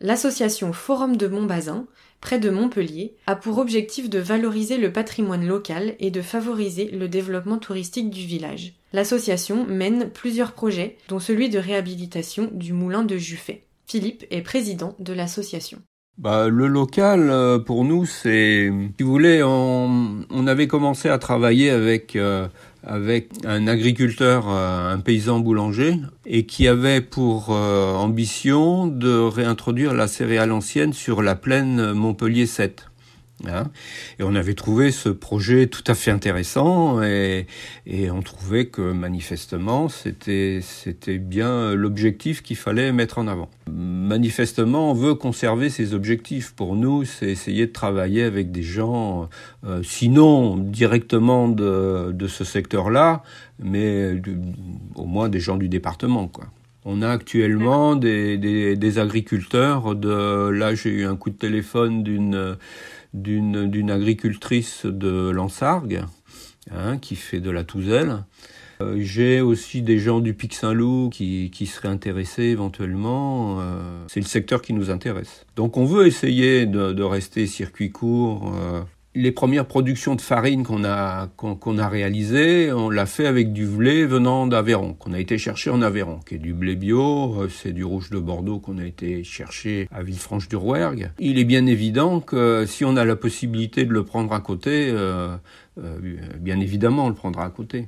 L'association 0.00 0.72
Forum 0.72 1.16
de 1.16 1.28
Montbazin, 1.28 1.86
près 2.20 2.40
de 2.40 2.50
Montpellier, 2.50 3.14
a 3.28 3.36
pour 3.36 3.58
objectif 3.58 4.10
de 4.10 4.18
valoriser 4.18 4.76
le 4.76 4.92
patrimoine 4.92 5.46
local 5.46 5.94
et 6.00 6.10
de 6.10 6.20
favoriser 6.20 6.90
le 6.90 7.06
développement 7.06 7.58
touristique 7.58 8.10
du 8.10 8.26
village. 8.26 8.74
L'association 8.92 9.64
mène 9.66 10.10
plusieurs 10.10 10.52
projets, 10.52 10.96
dont 11.08 11.20
celui 11.20 11.48
de 11.48 11.58
réhabilitation 11.58 12.50
du 12.52 12.72
moulin 12.72 13.04
de 13.04 13.16
Juffet. 13.16 13.66
Philippe 13.86 14.24
est 14.30 14.42
président 14.42 14.96
de 14.98 15.12
l'association. 15.12 15.80
Bah, 16.16 16.48
le 16.48 16.68
local, 16.68 17.28
euh, 17.30 17.58
pour 17.58 17.84
nous, 17.84 18.06
c'est, 18.06 18.70
si 18.96 19.02
vous 19.02 19.10
voulez, 19.10 19.42
on, 19.42 20.24
on 20.30 20.46
avait 20.46 20.68
commencé 20.68 21.08
à 21.08 21.18
travailler 21.18 21.70
avec 21.70 22.14
euh, 22.14 22.46
avec 22.86 23.30
un 23.44 23.66
agriculteur, 23.66 24.46
euh, 24.48 24.92
un 24.92 25.00
paysan 25.00 25.40
boulanger, 25.40 25.96
et 26.26 26.46
qui 26.46 26.68
avait 26.68 27.00
pour 27.00 27.50
ambition 27.50 28.86
de 28.86 29.18
réintroduire 29.18 29.94
la 29.94 30.08
céréale 30.08 30.52
ancienne 30.52 30.92
sur 30.92 31.22
la 31.22 31.34
plaine 31.34 31.92
Montpellier 31.92 32.46
7. 32.46 32.86
Hein. 33.46 33.64
et 34.18 34.22
on 34.22 34.34
avait 34.36 34.54
trouvé 34.54 34.92
ce 34.92 35.08
projet 35.08 35.66
tout 35.66 35.82
à 35.88 35.94
fait 35.94 36.12
intéressant 36.12 37.02
et, 37.02 37.46
et 37.84 38.08
on 38.10 38.22
trouvait 38.22 38.66
que 38.66 38.92
manifestement 38.92 39.88
c'était 39.88 40.60
c'était 40.62 41.18
bien 41.18 41.74
l'objectif 41.74 42.42
qu'il 42.42 42.56
fallait 42.56 42.92
mettre 42.92 43.18
en 43.18 43.26
avant. 43.26 43.50
Manifestement, 43.70 44.90
on 44.90 44.94
veut 44.94 45.14
conserver 45.14 45.70
ces 45.70 45.94
objectifs. 45.94 46.52
Pour 46.54 46.76
nous, 46.76 47.04
c'est 47.04 47.26
essayer 47.30 47.66
de 47.66 47.72
travailler 47.72 48.22
avec 48.22 48.52
des 48.52 48.62
gens, 48.62 49.28
euh, 49.66 49.82
sinon 49.82 50.56
directement 50.56 51.48
de, 51.48 52.12
de 52.12 52.26
ce 52.26 52.44
secteur-là, 52.44 53.22
mais 53.58 54.20
au 54.94 55.06
moins 55.06 55.28
des 55.28 55.40
gens 55.40 55.56
du 55.56 55.68
département, 55.68 56.28
quoi. 56.28 56.46
On 56.86 57.00
a 57.00 57.08
actuellement 57.08 57.96
des, 57.96 58.36
des, 58.36 58.76
des 58.76 58.98
agriculteurs 58.98 59.94
de 59.94 60.50
là 60.50 60.74
j'ai 60.74 60.90
eu 60.90 61.06
un 61.06 61.16
coup 61.16 61.30
de 61.30 61.36
téléphone 61.36 62.02
d'une 62.02 62.58
d'une 63.14 63.90
agricultrice 63.90 64.84
de 64.84 65.30
Lansargues, 65.30 66.04
hein, 66.70 66.98
qui 66.98 67.16
fait 67.16 67.40
de 67.40 67.50
la 67.50 67.64
touzelle. 67.64 68.24
Euh, 68.80 68.96
j'ai 68.98 69.40
aussi 69.40 69.82
des 69.82 69.98
gens 69.98 70.20
du 70.20 70.34
Pic 70.34 70.54
Saint-Loup 70.54 71.10
qui, 71.10 71.50
qui, 71.52 71.66
seraient 71.66 71.88
intéressés 71.88 72.44
éventuellement. 72.44 73.60
Euh, 73.60 74.04
c'est 74.08 74.20
le 74.20 74.26
secteur 74.26 74.62
qui 74.62 74.72
nous 74.72 74.90
intéresse. 74.90 75.46
Donc 75.56 75.76
on 75.76 75.84
veut 75.84 76.06
essayer 76.06 76.66
de, 76.66 76.92
de 76.92 77.02
rester 77.02 77.46
circuit 77.46 77.92
court, 77.92 78.52
euh, 78.54 78.82
les 79.14 79.32
premières 79.32 79.66
productions 79.66 80.16
de 80.16 80.20
farine 80.20 80.64
qu'on 80.64 80.84
a 80.84 81.88
réalisées, 81.88 82.72
on 82.72 82.90
l'a 82.90 83.06
fait 83.06 83.26
avec 83.26 83.52
du 83.52 83.66
blé 83.66 84.06
venant 84.06 84.46
d'Aveyron, 84.46 84.94
qu'on 84.94 85.12
a 85.12 85.20
été 85.20 85.38
chercher 85.38 85.70
en 85.70 85.82
Aveyron, 85.82 86.20
qui 86.26 86.34
est 86.34 86.38
du 86.38 86.52
blé 86.52 86.74
bio, 86.74 87.42
euh, 87.42 87.48
c'est 87.48 87.72
du 87.72 87.84
rouge 87.84 88.10
de 88.10 88.18
Bordeaux 88.18 88.58
qu'on 88.58 88.78
a 88.78 88.84
été 88.84 89.22
chercher 89.22 89.88
à 89.92 90.02
Villefranche-du-Rouergue. 90.02 91.12
Il 91.20 91.38
est 91.38 91.44
bien 91.44 91.66
évident 91.66 92.20
que 92.20 92.64
si 92.66 92.84
on 92.84 92.96
a 92.96 93.04
la 93.04 93.16
possibilité 93.16 93.84
de 93.84 93.92
le 93.92 94.04
prendre 94.04 94.32
à 94.32 94.40
côté, 94.40 94.90
euh, 94.90 95.36
euh, 95.78 95.98
bien 96.38 96.58
évidemment 96.58 97.06
on 97.06 97.08
le 97.08 97.14
prendra 97.14 97.44
à 97.44 97.50
côté. 97.50 97.86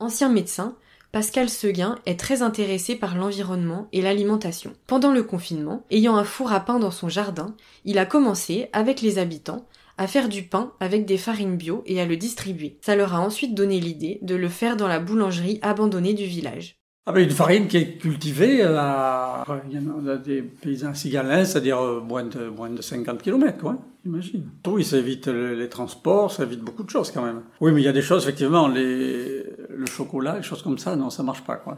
Ancien 0.00 0.28
médecin, 0.28 0.76
Pascal 1.12 1.48
Seguin 1.48 2.00
est 2.06 2.18
très 2.18 2.42
intéressé 2.42 2.96
par 2.96 3.16
l'environnement 3.16 3.86
et 3.92 4.02
l'alimentation. 4.02 4.72
Pendant 4.88 5.12
le 5.12 5.22
confinement, 5.22 5.84
ayant 5.92 6.16
un 6.16 6.24
four 6.24 6.52
à 6.52 6.58
pain 6.58 6.80
dans 6.80 6.90
son 6.90 7.08
jardin, 7.08 7.54
il 7.84 7.98
a 7.98 8.06
commencé, 8.06 8.68
avec 8.72 9.00
les 9.00 9.18
habitants, 9.18 9.64
à 9.98 10.06
faire 10.06 10.28
du 10.28 10.42
pain 10.42 10.72
avec 10.80 11.06
des 11.06 11.18
farines 11.18 11.56
bio 11.56 11.82
et 11.86 12.00
à 12.00 12.06
le 12.06 12.16
distribuer. 12.16 12.78
Ça 12.82 12.96
leur 12.96 13.14
a 13.14 13.20
ensuite 13.20 13.54
donné 13.54 13.80
l'idée 13.80 14.18
de 14.22 14.34
le 14.34 14.48
faire 14.48 14.76
dans 14.76 14.88
la 14.88 15.00
boulangerie 15.00 15.58
abandonnée 15.62 16.14
du 16.14 16.24
village. 16.24 16.76
Avec 17.06 17.28
une 17.28 17.34
farine 17.34 17.68
qui 17.68 17.76
est 17.76 17.98
cultivée 17.98 18.62
à, 18.62 19.44
il 19.70 19.76
y 19.76 19.90
en 19.90 20.06
a 20.06 20.16
des 20.16 20.40
paysans 20.40 20.94
cigalins, 20.94 21.44
c'est-à-dire 21.44 21.78
euh, 21.78 22.00
moins 22.00 22.24
de, 22.24 22.48
moins 22.48 22.70
de 22.70 22.80
50 22.80 23.20
km, 23.20 23.58
quoi, 23.58 23.76
j'imagine. 24.02 24.48
Oui, 24.66 24.84
ça 24.84 24.96
évite 24.96 25.26
les 25.26 25.68
transports, 25.68 26.32
ça 26.32 26.44
évite 26.44 26.60
beaucoup 26.60 26.82
de 26.82 26.88
choses 26.88 27.10
quand 27.10 27.22
même. 27.22 27.42
Oui, 27.60 27.72
mais 27.72 27.82
il 27.82 27.84
y 27.84 27.88
a 27.88 27.92
des 27.92 28.00
choses, 28.00 28.22
effectivement, 28.22 28.68
le 28.68 29.86
chocolat, 29.86 30.36
les 30.38 30.42
choses 30.42 30.62
comme 30.62 30.78
ça, 30.78 30.96
non, 30.96 31.10
ça 31.10 31.22
marche 31.22 31.44
pas, 31.44 31.56
quoi. 31.56 31.76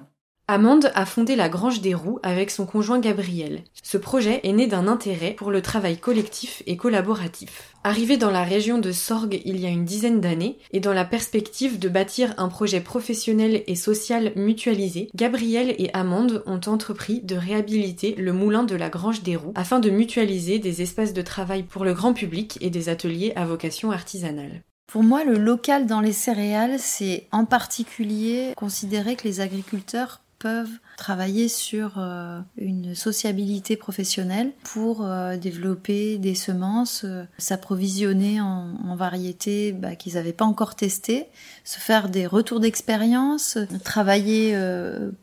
Amande 0.48 0.92
a 0.94 1.06
fondé 1.06 1.34
la 1.34 1.48
Grange 1.48 1.80
des 1.80 1.92
Roues 1.92 2.20
avec 2.22 2.52
son 2.52 2.66
conjoint 2.66 3.00
Gabriel. 3.00 3.64
Ce 3.82 3.98
projet 3.98 4.38
est 4.44 4.52
né 4.52 4.68
d'un 4.68 4.86
intérêt 4.86 5.32
pour 5.32 5.50
le 5.50 5.60
travail 5.60 5.98
collectif 5.98 6.62
et 6.66 6.76
collaboratif. 6.76 7.74
Arrivé 7.82 8.16
dans 8.16 8.30
la 8.30 8.44
région 8.44 8.78
de 8.78 8.92
Sorgue 8.92 9.42
il 9.44 9.58
y 9.58 9.66
a 9.66 9.70
une 9.70 9.84
dizaine 9.84 10.20
d'années, 10.20 10.58
et 10.70 10.78
dans 10.78 10.92
la 10.92 11.04
perspective 11.04 11.80
de 11.80 11.88
bâtir 11.88 12.32
un 12.38 12.46
projet 12.46 12.80
professionnel 12.80 13.64
et 13.66 13.74
social 13.74 14.30
mutualisé, 14.36 15.08
Gabriel 15.16 15.74
et 15.78 15.90
Amande 15.94 16.44
ont 16.46 16.60
entrepris 16.66 17.22
de 17.22 17.34
réhabiliter 17.34 18.14
le 18.16 18.32
moulin 18.32 18.62
de 18.62 18.76
la 18.76 18.88
Grange 18.88 19.24
des 19.24 19.34
Roues 19.34 19.52
afin 19.56 19.80
de 19.80 19.90
mutualiser 19.90 20.60
des 20.60 20.80
espaces 20.80 21.12
de 21.12 21.22
travail 21.22 21.64
pour 21.64 21.84
le 21.84 21.92
grand 21.92 22.12
public 22.12 22.56
et 22.60 22.70
des 22.70 22.88
ateliers 22.88 23.32
à 23.34 23.46
vocation 23.46 23.90
artisanale. 23.90 24.62
Pour 24.86 25.02
moi, 25.02 25.24
le 25.24 25.38
local 25.38 25.86
dans 25.86 26.00
les 26.00 26.12
céréales, 26.12 26.78
c'est 26.78 27.26
en 27.32 27.44
particulier 27.44 28.52
considérer 28.56 29.16
que 29.16 29.26
les 29.26 29.40
agriculteurs 29.40 30.20
peuvent 30.38 30.78
travailler 30.96 31.48
sur 31.48 31.94
euh, 31.98 32.40
une 32.56 32.94
sociabilité 32.94 33.76
professionnelle 33.76 34.52
pour 34.64 35.04
euh, 35.04 35.36
développer 35.36 36.18
des 36.18 36.34
semences, 36.34 37.02
euh, 37.04 37.24
s'approvisionner 37.38 38.40
en, 38.40 38.96
variétés 38.96 39.72
bah, 39.72 39.94
qu'ils 39.94 40.14
n'avaient 40.14 40.32
pas 40.32 40.46
encore 40.46 40.74
testées, 40.74 41.26
se 41.64 41.78
faire 41.78 42.08
des 42.08 42.26
retours 42.26 42.60
d'expérience, 42.60 43.58
travailler 43.84 44.56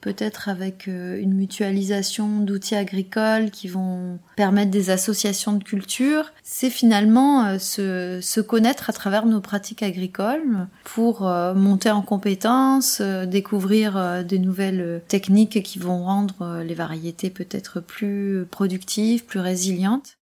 peut-être 0.02 0.48
avec 0.48 0.86
une 0.86 1.34
mutualisation 1.34 2.40
d'outils 2.40 2.76
agricoles 2.76 3.50
qui 3.50 3.68
vont 3.68 4.20
permettre 4.36 4.70
des 4.70 4.92
associations 4.92 5.54
de 5.54 5.64
culture. 5.64 6.32
C'est 6.44 6.70
finalement 6.70 7.58
se, 7.58 8.20
se, 8.22 8.42
connaître 8.42 8.92
à 8.92 8.94
travers 8.94 9.26
nos 9.26 9.42
pratiques 9.42 9.82
agricoles 9.82 10.68
pour 10.84 11.22
monter 11.22 11.90
en 11.90 12.04
compétences, 12.04 13.02
découvrir 13.02 14.24
des 14.24 14.38
nouvelles 14.38 15.02
techniques 15.08 15.64
qui 15.64 15.80
vont 15.80 16.04
rendre 16.04 16.42
euh, 16.42 16.64
les 16.64 16.74
variétés 16.74 17.30
peut-être 17.30 17.80
plus 17.80 18.46
productives, 18.50 19.26
plus 19.26 19.40
résilientes. 19.40 20.18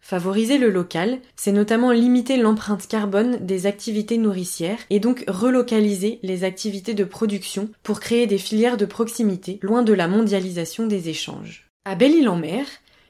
Favoriser 0.00 0.56
le 0.56 0.70
local, 0.70 1.18
c'est 1.36 1.52
notamment 1.52 1.92
limiter 1.92 2.36
l'empreinte 2.36 2.86
carbone 2.86 3.44
des 3.44 3.66
activités 3.66 4.16
nourricières 4.16 4.78
et 4.88 5.00
donc 5.00 5.24
relocaliser 5.28 6.18
les 6.22 6.44
activités 6.44 6.94
de 6.94 7.04
production 7.04 7.68
pour 7.82 8.00
créer 8.00 8.26
des 8.26 8.38
filières 8.38 8.78
de 8.78 8.86
proximité 8.86 9.58
loin 9.60 9.82
de 9.82 9.92
la 9.92 10.08
mondialisation 10.08 10.86
des 10.86 11.10
échanges. 11.10 11.68
À 11.84 11.94
Belle-Île-en-Mer, 11.94 12.64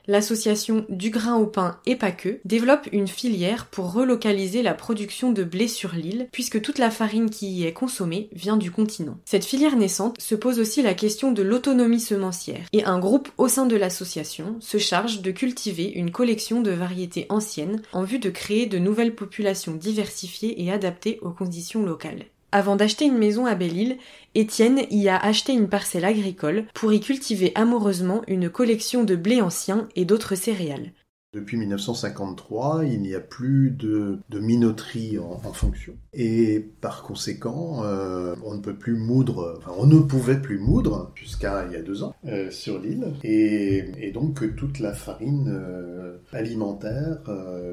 l'association 0.09 0.85
Du 0.88 1.11
Grain 1.11 1.37
au 1.37 1.47
Pain 1.47 1.79
et 1.87 1.95
pas 1.95 2.11
que 2.11 2.41
développe 2.45 2.88
une 2.91 3.07
filière 3.07 3.67
pour 3.67 3.93
relocaliser 3.93 4.62
la 4.62 4.75
production 4.75 5.31
de 5.31 5.45
blé 5.45 5.69
sur 5.69 5.93
l'île, 5.93 6.29
puisque 6.33 6.61
toute 6.61 6.79
la 6.79 6.91
farine 6.91 7.31
qui 7.31 7.49
y 7.50 7.67
est 7.67 7.73
consommée 7.73 8.31
vient 8.33 8.57
du 8.57 8.71
continent. 8.71 9.19
Cette 9.25 9.45
filière 9.45 9.77
naissante 9.77 10.21
se 10.21 10.35
pose 10.35 10.59
aussi 10.59 10.83
la 10.83 10.95
question 10.95 11.31
de 11.31 11.43
l'autonomie 11.43 12.00
semencière, 12.00 12.67
et 12.73 12.85
un 12.85 12.99
groupe 12.99 13.29
au 13.38 13.47
sein 13.47 13.67
de 13.67 13.77
l'association 13.77 14.57
se 14.61 14.79
charge 14.79 15.21
de 15.21 15.31
cultiver 15.31 15.93
une 15.95 16.11
collection 16.11 16.62
de 16.62 16.71
variétés 16.71 17.27
anciennes 17.29 17.83
en 17.93 18.03
vue 18.03 18.19
de 18.19 18.31
créer 18.31 18.67
de 18.67 18.79
nouvelles 18.79 19.15
populations 19.15 19.75
diversifiées 19.75 20.62
et 20.65 20.73
adaptées 20.73 21.19
aux 21.23 21.31
conditions 21.31 21.85
locales. 21.85 22.25
Avant 22.50 22.76
d'acheter 22.76 23.05
une 23.05 23.19
maison 23.19 23.45
à 23.45 23.55
Belle-Île, 23.55 23.99
Étienne 24.35 24.87
y 24.90 25.09
a 25.09 25.19
acheté 25.19 25.52
une 25.52 25.69
parcelle 25.69 26.07
agricole 26.07 26.64
pour 26.73 26.93
y 26.93 27.00
cultiver 27.00 27.52
amoureusement 27.55 28.23
une 28.26 28.49
collection 28.49 29.05
de 29.05 29.17
blé 29.17 29.43
ancien 29.43 29.88
et 29.97 30.07
d'autres 30.07 30.35
céréales. 30.35 30.93
Depuis 31.35 31.58
1953, 31.58 32.87
il 32.87 33.02
n'y 33.02 33.14
a 33.14 33.20
plus 33.20 33.70
de, 33.70 34.18
minoterie 34.32 35.18
en, 35.18 35.37
fonction. 35.52 35.92
Et 36.14 36.58
par 36.80 37.02
conséquent, 37.02 37.85
euh, 37.85 38.35
on 38.47 38.54
ne 38.54 38.61
peut 38.61 38.76
plus 38.76 38.97
moudre, 38.97 39.61
on 39.76 39.87
ne 39.87 39.99
pouvait 39.99 40.40
plus 40.40 40.58
moudre 40.58 41.12
jusqu'à 41.14 41.66
il 41.66 41.75
y 41.75 41.76
a 41.76 41.82
deux 41.82 42.02
ans 42.02 42.14
euh, 42.26 42.50
sur 42.50 42.80
l'île. 42.80 43.12
Et, 43.25 44.11
donc 44.14 44.56
toute 44.56 44.78
la 44.78 44.94
farine 44.94 45.54
euh, 45.54 46.16
alimentaire 46.32 47.18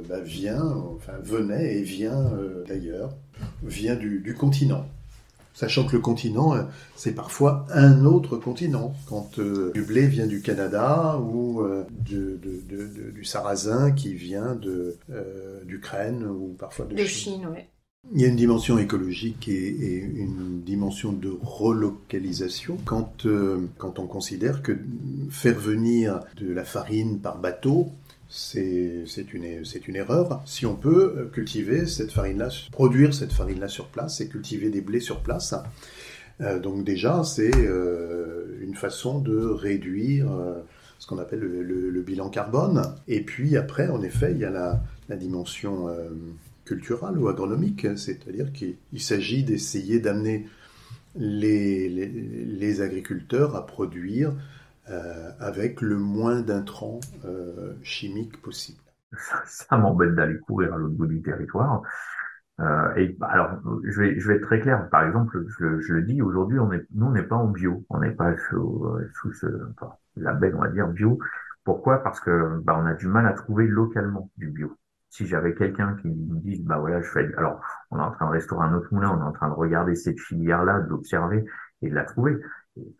bah, 0.10 0.20
vient, 0.20 0.76
venait 1.24 1.78
et 1.78 1.82
vient 1.82 2.30
d'ailleurs, 2.68 3.16
vient 3.64 3.96
du 3.96 4.36
continent. 4.38 4.86
Sachant 5.56 5.86
que 5.86 5.96
le 5.96 6.02
continent, 6.02 6.54
euh, 6.54 6.64
c'est 6.98 7.16
parfois 7.16 7.66
un 7.74 8.04
autre 8.04 8.36
continent. 8.36 8.94
Quand 9.08 9.40
euh, 9.40 9.72
du 9.74 9.84
blé 9.84 10.06
vient 10.06 10.28
du 10.28 10.42
Canada 10.42 11.18
ou 11.18 11.62
euh, 11.62 11.86
du 12.04 13.24
sarrasin 13.24 13.94
qui 13.94 14.14
vient 14.14 14.60
d'Ukraine 15.66 16.26
ou 16.26 16.56
parfois 16.60 16.86
de, 16.86 16.98
Chine. 17.06 17.48
Il 18.14 18.22
y 18.22 18.26
a 18.26 18.28
une 18.28 18.36
dimension 18.36 18.78
écologique 18.78 19.48
et, 19.48 19.98
une 19.98 20.62
dimension 20.62 21.14
de 21.14 21.34
relocalisation 21.42 22.78
quand, 22.84 23.26
quand 23.78 23.98
on 23.98 24.08
considère 24.08 24.62
que 24.62 24.78
faire 25.32 25.58
venir 25.58 26.20
de 26.36 26.52
la 26.52 26.66
farine 26.66 27.20
par 27.20 27.40
bateau, 27.40 27.92
c'est 28.28 29.34
une, 29.34 29.96
erreur. 29.96 30.42
Si 30.46 30.66
on 30.66 30.76
peut 30.76 31.16
euh, 31.18 31.26
cultiver 31.26 31.86
cette 31.86 32.12
farine-là, 32.12 32.50
produire 32.72 33.14
cette 33.14 33.32
farine-là 33.32 33.68
sur 33.68 33.88
place 33.88 34.22
et 34.22 34.28
cultiver 34.28 34.70
des 34.70 34.82
blés 34.82 35.00
sur 35.00 35.22
place, 35.22 35.54
euh, 36.42 36.60
donc 36.60 36.84
déjà 36.84 37.24
c'est 37.24 37.56
euh, 37.56 38.58
une 38.62 38.76
façon 38.76 39.20
de 39.20 39.38
réduire 39.38 40.28
ce 41.00 41.08
qu'on 41.08 41.18
appelle 41.18 41.40
le, 41.40 42.02
bilan 42.02 42.30
carbone. 42.30 42.82
Et 43.08 43.22
puis 43.22 43.58
après, 43.58 43.90
en 43.90 44.02
effet, 44.02 44.32
il 44.32 44.40
y 44.40 44.46
a 44.46 44.50
la, 44.50 45.16
dimension 45.16 45.88
culturelle 46.66 47.18
ou 47.20 47.28
agronomique, 47.28 47.86
c'est-à-dire 47.96 48.52
qu'il 48.52 49.02
s'agit 49.02 49.44
d'essayer 49.44 50.00
d'amener 50.00 50.48
les, 51.16 52.82
agriculteurs 52.82 53.56
à 53.56 53.66
produire 53.66 54.34
euh, 54.90 55.32
avec 55.40 55.82
le 55.82 55.98
moins 55.98 56.42
d'intrants 56.42 57.00
euh, 57.26 57.74
chimiques 57.82 58.42
possible. 58.42 58.82
Ça, 59.46 59.78
m'embête 59.78 60.16
d'aller 60.16 60.38
courir 60.40 60.74
à 60.74 60.78
l'autre 60.78 60.96
bout 60.96 61.08
du 61.08 61.22
territoire. 61.22 61.82
Euh, 62.62 62.94
et 62.96 63.10
bah, 63.20 63.28
alors, 63.30 63.50
je 63.84 64.02
vais, 64.02 64.20
je 64.20 64.28
vais 64.28 64.36
être 64.36 64.44
très 64.44 64.60
clair. 64.60 64.90
Par 64.90 65.04
exemple, 65.04 65.44
je, 65.60 65.80
je 65.80 65.94
le 65.94 66.04
dis 66.04 66.22
aujourd'hui, 66.22 66.60
on 66.60 66.72
est, 66.72 66.86
nous, 66.94 67.08
on 67.08 67.12
n'est 67.12 67.24
pas 67.24 67.36
en 67.36 67.48
bio. 67.48 67.86
On 67.90 68.00
n'est 68.00 68.12
pas 68.12 68.36
sous, 68.50 68.86
euh, 68.86 69.10
sous 69.16 69.34
ce 69.34 69.48
enfin, 69.72 69.94
label, 70.16 70.56
on 70.56 70.62
va 70.62 70.70
dire 70.70 70.88
bio. 70.88 71.20
Pourquoi? 71.64 72.04
Parce 72.04 72.20
que 72.20 72.60
bah, 72.64 72.78
on 72.80 72.86
a 72.86 72.94
du 72.94 73.08
mal 73.08 73.26
à 73.28 73.34
trouver 73.34 73.68
localement 73.68 74.30
du 74.38 74.50
bio. 74.50 74.76
Si 75.10 75.26
j'avais 75.26 75.56
quelqu'un 75.56 75.96
qui 76.02 76.10
me 76.10 76.40
dise, 76.40 76.64
bah 76.64 76.78
voilà, 76.78 77.02
je 77.02 77.10
fais, 77.10 77.34
alors, 77.38 77.62
on 77.92 77.98
est 77.98 78.02
en 78.02 78.12
train 78.12 78.28
de 78.28 78.32
restaurer 78.32 78.68
un 78.68 78.74
autre 78.74 78.94
moulin, 78.94 79.12
on 79.12 79.22
est 79.22 79.28
en 79.28 79.32
train 79.32 79.50
de 79.50 79.54
regarder 79.54 79.96
cette 79.96 80.20
filière-là, 80.20 80.82
de 80.82 80.90
l'observer 80.90 81.46
et 81.82 81.90
de 81.90 81.96
la 81.96 82.04
trouver 82.04 82.38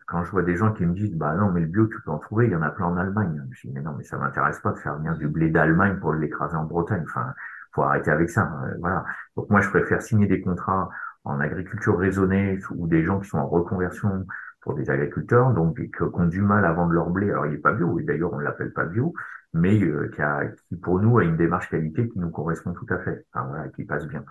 quand 0.06 0.24
je 0.24 0.30
vois 0.30 0.42
des 0.42 0.56
gens 0.56 0.72
qui 0.72 0.86
me 0.86 0.94
disent, 0.94 1.14
bah 1.14 1.34
non, 1.34 1.50
mais 1.50 1.60
le 1.60 1.66
bio, 1.66 1.86
tu 1.86 2.00
peux 2.02 2.10
en 2.10 2.18
trouver, 2.18 2.46
il 2.46 2.52
y 2.52 2.56
en 2.56 2.62
a 2.62 2.70
plein 2.70 2.86
en 2.86 2.96
Allemagne. 2.96 3.42
Je 3.50 3.68
dis, 3.68 3.74
mais 3.74 3.82
non, 3.82 3.94
mais 3.96 4.04
ça 4.04 4.16
m'intéresse 4.16 4.60
pas 4.60 4.72
de 4.72 4.78
faire 4.78 4.96
venir 4.96 5.16
du 5.16 5.28
blé 5.28 5.50
d'Allemagne 5.50 5.98
pour 6.00 6.12
l'écraser 6.14 6.56
en 6.56 6.64
Bretagne. 6.64 7.04
Enfin, 7.04 7.34
faut 7.72 7.82
arrêter 7.82 8.10
avec 8.10 8.30
ça. 8.30 8.50
Euh, 8.64 8.74
voilà. 8.80 9.04
Donc 9.36 9.50
moi, 9.50 9.60
je 9.60 9.68
préfère 9.68 10.00
signer 10.02 10.26
des 10.26 10.40
contrats 10.40 10.88
en 11.24 11.40
agriculture 11.40 11.98
raisonnée 11.98 12.58
ou 12.74 12.86
des 12.86 13.04
gens 13.04 13.20
qui 13.20 13.28
sont 13.28 13.38
en 13.38 13.48
reconversion 13.48 14.26
pour 14.60 14.74
des 14.74 14.90
agriculteurs, 14.90 15.52
donc 15.52 15.76
qui 15.76 16.02
ont 16.02 16.26
du 16.26 16.40
mal 16.40 16.64
à 16.64 16.72
vendre 16.72 16.92
leur 16.92 17.10
blé. 17.10 17.30
Alors 17.30 17.46
il 17.46 17.52
n'est 17.52 17.58
pas 17.58 17.72
bio, 17.72 17.98
et 18.00 18.02
d'ailleurs 18.02 18.32
on 18.32 18.38
ne 18.38 18.44
l'appelle 18.44 18.72
pas 18.72 18.84
bio, 18.84 19.14
mais 19.54 19.80
euh, 19.82 20.08
qui, 20.08 20.22
qui 20.68 20.76
pour 20.76 21.00
nous 21.00 21.18
a 21.18 21.24
une 21.24 21.36
démarche 21.36 21.68
qualité 21.70 22.08
qui 22.08 22.18
nous 22.18 22.30
correspond 22.30 22.72
tout 22.72 22.86
à 22.90 22.98
fait, 22.98 23.24
enfin, 23.32 23.46
voilà, 23.46 23.68
qui 23.68 23.84
passe 23.84 24.06
bien. 24.08 24.24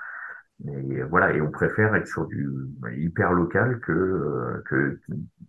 Mais 0.64 1.04
voilà, 1.04 1.34
et 1.34 1.42
on 1.42 1.52
préfère 1.52 1.96
être 1.96 2.08
sur 2.08 2.28
du 2.28 2.50
hyper 2.96 3.34
local 3.34 3.80
que, 3.82 3.92
euh, 3.92 4.64
que 4.66 5.00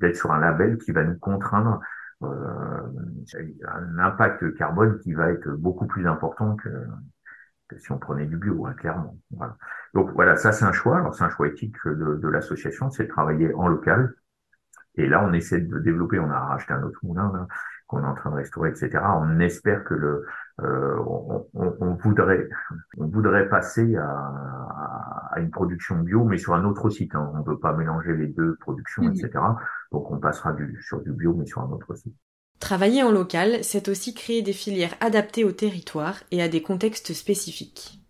d'être 0.00 0.16
sur 0.16 0.32
un 0.32 0.40
label 0.40 0.78
qui 0.78 0.90
va 0.90 1.04
nous 1.04 1.18
contraindre 1.18 1.80
euh, 2.22 2.82
un 3.68 3.98
impact 3.98 4.54
carbone 4.56 4.98
qui 4.98 5.14
va 5.14 5.30
être 5.30 5.48
beaucoup 5.50 5.86
plus 5.86 6.06
important 6.08 6.56
que, 6.56 6.68
que 7.68 7.78
si 7.78 7.92
on 7.92 7.98
prenait 7.98 8.26
du 8.26 8.36
bio, 8.36 8.66
hein, 8.66 8.74
clairement. 8.74 9.16
Voilà. 9.30 9.56
Donc 9.94 10.10
voilà, 10.12 10.36
ça 10.36 10.52
c'est 10.52 10.64
un 10.64 10.72
choix. 10.72 10.98
Alors 10.98 11.14
c'est 11.14 11.24
un 11.24 11.30
choix 11.30 11.48
éthique 11.48 11.76
de, 11.86 12.16
de 12.16 12.28
l'association, 12.28 12.90
c'est 12.90 13.04
de 13.04 13.08
travailler 13.08 13.54
en 13.54 13.68
local. 13.68 14.14
Et 14.96 15.08
là, 15.08 15.24
on 15.24 15.32
essaie 15.32 15.60
de 15.60 15.78
développer. 15.78 16.18
On 16.18 16.30
a 16.30 16.40
racheté 16.40 16.72
un 16.72 16.82
autre 16.82 16.98
moulin 17.02 17.30
là, 17.32 17.46
qu'on 17.86 18.02
est 18.02 18.06
en 18.06 18.14
train 18.14 18.30
de 18.30 18.36
restaurer, 18.36 18.70
etc. 18.70 18.90
On 19.20 19.38
espère 19.40 19.84
que 19.84 19.94
le, 19.94 20.26
euh, 20.62 20.96
on, 21.06 21.46
on, 21.54 21.76
on, 21.80 21.94
voudrait, 21.94 22.48
on 22.98 23.06
voudrait 23.06 23.48
passer 23.48 23.96
à, 23.96 24.08
à 25.30 25.40
une 25.40 25.50
production 25.50 25.96
bio, 25.96 26.24
mais 26.24 26.38
sur 26.38 26.54
un 26.54 26.64
autre 26.64 26.90
site. 26.90 27.14
Hein. 27.14 27.30
On 27.34 27.38
ne 27.38 27.44
veut 27.44 27.58
pas 27.58 27.72
mélanger 27.72 28.14
les 28.16 28.26
deux 28.28 28.56
productions, 28.56 29.02
etc. 29.04 29.30
Donc 29.92 30.10
on 30.10 30.18
passera 30.18 30.52
du, 30.52 30.80
sur 30.82 31.00
du 31.02 31.12
bio, 31.12 31.34
mais 31.34 31.46
sur 31.46 31.60
un 31.60 31.70
autre 31.70 31.94
site. 31.94 32.14
Travailler 32.58 33.02
en 33.02 33.12
local, 33.12 33.58
c'est 33.62 33.88
aussi 33.88 34.14
créer 34.14 34.42
des 34.42 34.54
filières 34.54 34.94
adaptées 35.00 35.44
au 35.44 35.52
territoire 35.52 36.16
et 36.30 36.42
à 36.42 36.48
des 36.48 36.62
contextes 36.62 37.12
spécifiques. 37.12 38.00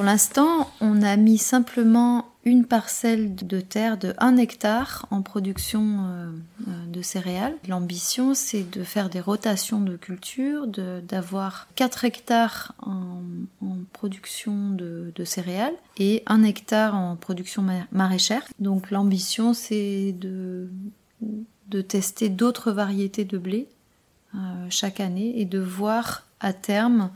Pour 0.00 0.06
l'instant, 0.06 0.70
on 0.80 1.02
a 1.02 1.18
mis 1.18 1.36
simplement 1.36 2.24
une 2.46 2.64
parcelle 2.64 3.34
de 3.34 3.60
terre 3.60 3.98
de 3.98 4.14
1 4.16 4.38
hectare 4.38 5.04
en 5.10 5.20
production 5.20 5.82
euh, 5.82 6.30
euh, 6.68 6.86
de 6.86 7.02
céréales. 7.02 7.54
L'ambition, 7.68 8.32
c'est 8.32 8.62
de 8.62 8.82
faire 8.82 9.10
des 9.10 9.20
rotations 9.20 9.78
de 9.78 9.98
culture, 9.98 10.66
d'avoir 10.66 11.68
4 11.74 12.06
hectares 12.06 12.72
en, 12.80 13.20
production 13.92 14.70
de, 14.70 15.12
céréales 15.24 15.74
et 15.98 16.22
1 16.24 16.44
hectare 16.44 16.94
en 16.94 17.16
production 17.16 17.60
ma- 17.60 17.86
maraîchère. 17.92 18.44
Donc 18.58 18.90
l'ambition, 18.90 19.52
c'est 19.52 20.14
de, 20.18 20.70
tester 21.82 22.30
d'autres 22.30 22.72
variétés 22.72 23.26
de 23.26 23.36
blé 23.36 23.68
euh, 24.34 24.38
chaque 24.70 25.00
année 25.00 25.38
et 25.38 25.44
de 25.44 25.58
voir 25.58 26.24
à 26.40 26.54
terme 26.54 27.10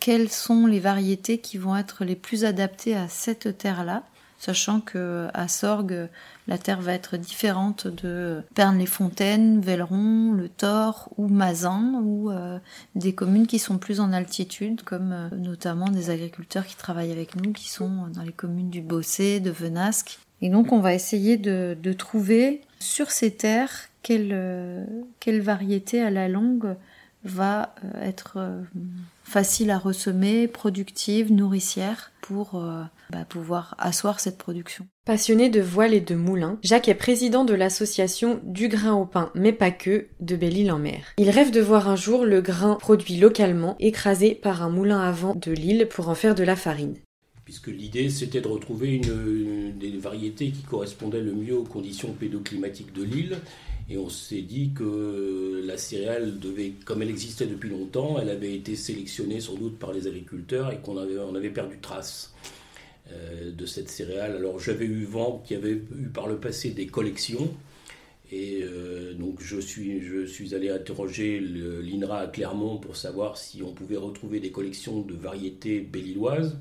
quelles 0.00 0.30
sont 0.30 0.66
les 0.66 0.80
variétés 0.80 1.38
qui 1.38 1.58
vont 1.58 1.76
être 1.76 2.04
les 2.04 2.16
plus 2.16 2.44
adaptées 2.44 2.94
à 2.94 3.08
cette 3.08 3.58
terre-là, 3.58 4.02
sachant 4.38 4.80
que 4.80 5.28
à 5.34 5.48
Sorgues, 5.48 6.08
la 6.46 6.58
terre 6.58 6.80
va 6.80 6.94
être 6.94 7.16
différente 7.16 7.86
de 7.86 8.42
Pernes-les-Fontaines, 8.54 9.60
Velleron, 9.60 10.32
Le 10.32 10.48
Thor 10.48 11.10
ou 11.16 11.28
Mazan, 11.28 12.00
ou 12.02 12.30
euh, 12.30 12.58
des 12.94 13.14
communes 13.14 13.46
qui 13.46 13.58
sont 13.58 13.78
plus 13.78 14.00
en 14.00 14.12
altitude, 14.12 14.82
comme 14.82 15.12
euh, 15.12 15.28
notamment 15.36 15.88
des 15.88 16.10
agriculteurs 16.10 16.66
qui 16.66 16.76
travaillent 16.76 17.12
avec 17.12 17.36
nous, 17.36 17.52
qui 17.52 17.68
sont 17.68 18.06
dans 18.14 18.22
les 18.22 18.32
communes 18.32 18.70
du 18.70 18.80
Bossé, 18.80 19.40
de 19.40 19.50
Venasque. 19.50 20.18
Et 20.40 20.50
donc 20.50 20.72
on 20.72 20.78
va 20.78 20.94
essayer 20.94 21.36
de, 21.36 21.76
de 21.80 21.92
trouver 21.92 22.62
sur 22.78 23.10
ces 23.10 23.32
terres 23.32 23.88
quelle, 24.02 24.30
euh, 24.32 24.84
quelle 25.20 25.40
variété 25.40 26.00
à 26.00 26.10
la 26.10 26.28
longue 26.28 26.76
va 27.24 27.74
euh, 27.84 28.02
être 28.02 28.34
euh, 28.36 28.62
facile 29.24 29.70
à 29.70 29.78
ressemer, 29.78 30.48
productive, 30.48 31.32
nourricière 31.32 32.12
pour 32.20 32.54
euh, 32.54 32.82
bah, 33.10 33.24
pouvoir 33.28 33.74
asseoir 33.78 34.20
cette 34.20 34.38
production. 34.38 34.86
Passionné 35.04 35.48
de 35.48 35.60
voile 35.60 35.94
et 35.94 36.00
de 36.00 36.14
moulins, 36.14 36.58
Jacques 36.62 36.88
est 36.88 36.94
président 36.94 37.44
de 37.44 37.54
l'association 37.54 38.40
Du 38.44 38.68
grain 38.68 38.94
au 38.94 39.06
pain, 39.06 39.30
mais 39.34 39.52
pas 39.52 39.70
que, 39.70 40.08
de 40.20 40.36
Belle-Île-en-Mer. 40.36 41.14
Il 41.16 41.30
rêve 41.30 41.50
de 41.50 41.60
voir 41.60 41.88
un 41.88 41.96
jour 41.96 42.24
le 42.24 42.40
grain 42.40 42.74
produit 42.74 43.16
localement 43.16 43.76
écrasé 43.80 44.34
par 44.34 44.62
un 44.62 44.70
moulin 44.70 45.00
à 45.00 45.10
vent 45.10 45.34
de 45.34 45.52
l'île 45.52 45.88
pour 45.88 46.08
en 46.08 46.14
faire 46.14 46.34
de 46.34 46.44
la 46.44 46.56
farine. 46.56 46.96
Puisque 47.48 47.68
l'idée 47.68 48.10
c'était 48.10 48.42
de 48.42 48.46
retrouver 48.46 48.96
une, 48.96 49.72
des 49.78 49.96
variétés 49.96 50.50
qui 50.50 50.60
correspondaient 50.64 51.22
le 51.22 51.32
mieux 51.32 51.56
aux 51.56 51.64
conditions 51.64 52.12
pédoclimatiques 52.12 52.92
de 52.92 53.02
l'île. 53.02 53.38
Et 53.88 53.96
on 53.96 54.10
s'est 54.10 54.42
dit 54.42 54.72
que 54.74 55.62
la 55.64 55.78
céréale 55.78 56.38
devait, 56.38 56.72
comme 56.84 57.00
elle 57.00 57.08
existait 57.08 57.46
depuis 57.46 57.70
longtemps, 57.70 58.18
elle 58.20 58.28
avait 58.28 58.54
été 58.54 58.76
sélectionnée 58.76 59.40
sans 59.40 59.54
doute 59.54 59.78
par 59.78 59.94
les 59.94 60.06
agriculteurs 60.06 60.72
et 60.72 60.76
qu'on 60.76 60.98
avait, 60.98 61.16
avait 61.16 61.48
perdu 61.48 61.78
trace 61.80 62.34
euh, 63.12 63.50
de 63.50 63.64
cette 63.64 63.88
céréale. 63.88 64.36
Alors 64.36 64.58
j'avais 64.58 64.84
eu 64.84 65.04
vent 65.04 65.42
qu'il 65.46 65.56
avait 65.56 65.72
eu 65.72 66.08
par 66.12 66.28
le 66.28 66.36
passé 66.36 66.72
des 66.72 66.86
collections. 66.86 67.48
Et 68.30 68.60
euh, 68.62 69.14
donc 69.14 69.40
je 69.40 69.58
suis, 69.58 70.54
allé 70.54 70.68
interroger 70.68 71.40
l'INRA 71.40 72.18
à 72.18 72.26
Clermont 72.26 72.76
pour 72.76 72.94
savoir 72.94 73.38
si 73.38 73.62
on 73.62 73.72
pouvait 73.72 73.96
retrouver 73.96 74.38
des 74.38 74.50
collections 74.50 75.00
de 75.00 75.14
variétés 75.14 75.80
belliloises. 75.80 76.58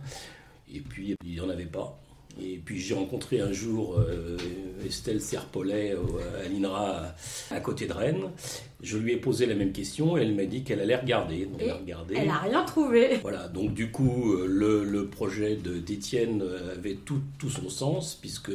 Et 0.73 0.79
puis 0.81 1.15
il 1.23 1.31
n'y 1.31 1.39
en 1.39 1.49
avait 1.49 1.65
pas. 1.65 1.99
Et 2.39 2.61
puis 2.63 2.79
j'ai 2.79 2.93
rencontré 2.93 3.39
un 3.41 3.51
jour 3.51 3.97
euh, 3.97 4.37
Estelle 4.85 5.19
Serpollet 5.21 5.93
euh, 5.95 6.45
à 6.45 6.47
l'INRA 6.47 7.15
à, 7.49 7.59
côté 7.61 7.87
de 7.87 7.93
Rennes. 7.93 8.29
Je 8.83 8.97
lui 8.99 9.13
ai 9.13 9.17
posé 9.17 9.47
la 9.47 9.55
même 9.55 9.71
question 9.71 10.17
et 10.17 10.21
elle 10.21 10.35
m'a 10.35 10.45
dit 10.45 10.63
qu'elle 10.63 10.79
allait 10.81 10.95
regarder. 10.97 11.45
Donc, 11.45 11.59
elle 11.61 11.69
a 11.71 11.77
regardé. 11.77 12.15
Elle 12.15 12.29
a 12.29 12.37
rien 12.37 12.63
trouvé. 12.63 13.17
Voilà, 13.23 13.47
donc 13.47 13.73
du 13.73 13.89
coup, 13.89 14.33
euh, 14.33 14.45
le, 14.47 14.83
le 14.83 15.07
projet 15.07 15.55
d'Étienne 15.55 16.43
avait 16.75 16.95
tout, 16.95 17.21
tout 17.39 17.49
son 17.49 17.69
sens, 17.69 18.13
puisque 18.21 18.51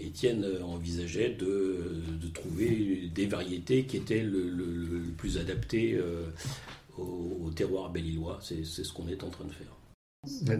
Étienne 0.00 0.46
envisageait 0.62 1.30
de, 1.38 1.78
de 2.20 2.28
trouver 2.28 3.10
des 3.14 3.26
variétés 3.26 3.84
qui 3.84 3.98
étaient 3.98 4.22
le, 4.22 4.48
le- 4.48 4.64
le 4.64 5.00
plus 5.18 5.36
adaptées 5.38 5.94
euh, 5.94 6.26
au, 6.98 7.42
au 7.44 7.50
terroir 7.50 7.90
bellilois. 7.90 8.38
C'est 8.42 8.64
c'est 8.64 8.84
ce 8.84 8.92
qu'on 8.92 9.08
est 9.08 9.22
en 9.22 9.28
train 9.28 9.44
de 9.44 9.52
faire. 9.52 9.74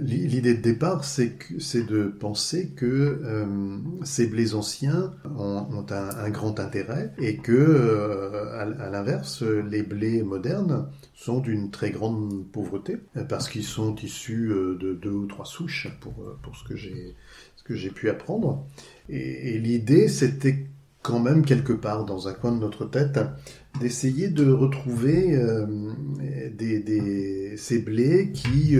L'idée 0.00 0.54
de 0.54 0.60
départ, 0.60 1.04
c'est 1.04 1.86
de 1.86 2.04
penser 2.04 2.68
que 2.76 3.20
euh, 3.24 3.78
ces 4.04 4.26
blés 4.26 4.54
anciens 4.54 5.12
ont, 5.36 5.86
un, 5.90 6.30
grand 6.30 6.60
intérêt 6.60 7.12
et 7.18 7.36
que, 7.36 7.52
euh, 7.52 8.60
à, 8.60 8.90
l'inverse, 8.90 9.42
les 9.42 9.82
blés 9.82 10.22
modernes 10.22 10.88
sont 11.14 11.40
d'une 11.40 11.70
très 11.70 11.90
grande 11.90 12.46
pauvreté 12.52 12.98
euh, 13.16 13.24
parce 13.24 13.48
qu'ils 13.48 13.64
sont 13.64 13.94
issus 13.96 14.48
de 14.48 14.94
deux 14.94 15.10
ou 15.10 15.26
trois 15.26 15.46
souches 15.46 15.88
pour, 16.00 16.14
ce 16.54 16.64
que 17.64 17.74
j'ai 17.74 17.90
pu 17.90 18.08
apprendre. 18.08 18.64
Et, 19.08 19.58
l'idée, 19.58 20.08
c'était 20.08 20.66
quand 21.02 21.20
même 21.20 21.44
quelque 21.44 21.72
part 21.72 22.04
dans 22.04 22.28
un 22.28 22.32
coin 22.32 22.52
de 22.52 22.58
notre 22.58 22.84
tête 22.84 23.18
d'essayer 23.80 24.28
de 24.28 24.50
retrouver 24.50 25.38
des, 26.56 27.54
ces 27.56 27.78
blés 27.78 28.32
qui 28.32 28.76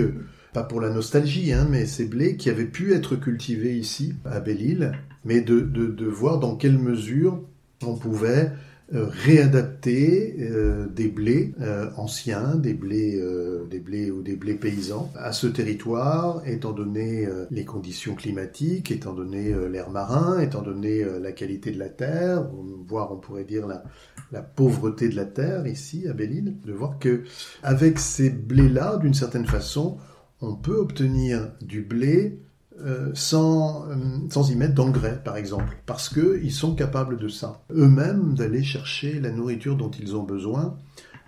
pas 0.53 0.63
pour 0.63 0.81
la 0.81 0.89
nostalgie, 0.89 1.53
hein, 1.53 1.67
mais 1.69 1.85
ces 1.85 2.05
blés 2.05 2.37
qui 2.37 2.49
avaient 2.49 2.65
pu 2.65 2.93
être 2.93 3.15
cultivés 3.15 3.75
ici, 3.75 4.15
à 4.25 4.39
Belle-Île, 4.39 4.93
mais 5.25 5.41
de, 5.41 5.59
de, 5.59 5.87
de 5.87 6.05
voir 6.05 6.39
dans 6.39 6.55
quelle 6.55 6.77
mesure 6.77 7.43
on 7.83 7.95
pouvait 7.95 8.51
euh, 8.93 9.05
réadapter 9.09 10.37
euh, 10.39 10.87
des 10.87 11.09
blés 11.09 11.53
euh, 11.59 11.89
anciens, 11.97 12.55
des 12.55 12.73
blés, 12.73 13.21
des 13.69 13.79
blés 13.79 14.11
ou 14.11 14.21
des 14.21 14.37
blés 14.37 14.53
paysans 14.53 15.11
à 15.17 15.33
ce 15.33 15.45
territoire, 15.47 16.41
étant 16.47 16.71
donné 16.71 17.27
les 17.51 17.65
conditions 17.65 18.15
climatiques, 18.15 18.91
étant 18.91 19.13
donné 19.13 19.53
l'air 19.69 19.89
marin, 19.89 20.39
étant 20.39 20.61
donné 20.61 21.03
la 21.21 21.33
qualité 21.33 21.71
de 21.71 21.79
la 21.79 21.89
terre, 21.89 22.47
voire 22.87 23.11
on 23.11 23.17
pourrait 23.17 23.43
dire 23.43 23.67
la, 23.67 23.83
la 24.31 24.41
pauvreté 24.41 25.09
de 25.09 25.15
la 25.15 25.25
terre 25.25 25.67
ici 25.67 26.07
à 26.07 26.13
Belle-Île, 26.13 26.55
de 26.65 26.71
voir 26.71 26.97
que 26.97 27.23
avec 27.63 27.99
ces 27.99 28.29
blés-là, 28.29 28.97
d'une 28.97 29.13
certaine 29.13 29.45
façon, 29.45 29.97
on 30.41 30.55
peut 30.55 30.77
obtenir 30.77 31.51
du 31.61 31.81
blé 31.81 32.39
euh, 32.79 33.09
sans, 33.15 33.89
euh, 33.89 33.95
sans 34.29 34.51
y 34.51 34.55
mettre 34.55 34.75
d'engrais, 34.75 35.19
par 35.23 35.35
exemple, 35.35 35.77
parce 35.87 36.09
qu'ils 36.09 36.51
sont 36.51 36.75
capables 36.75 37.17
de 37.17 37.27
ça. 37.27 37.63
Eux-mêmes, 37.71 38.35
d'aller 38.35 38.63
chercher 38.63 39.19
la 39.19 39.31
nourriture 39.31 39.75
dont 39.75 39.89
ils 39.89 40.15
ont 40.15 40.23
besoin, 40.23 40.77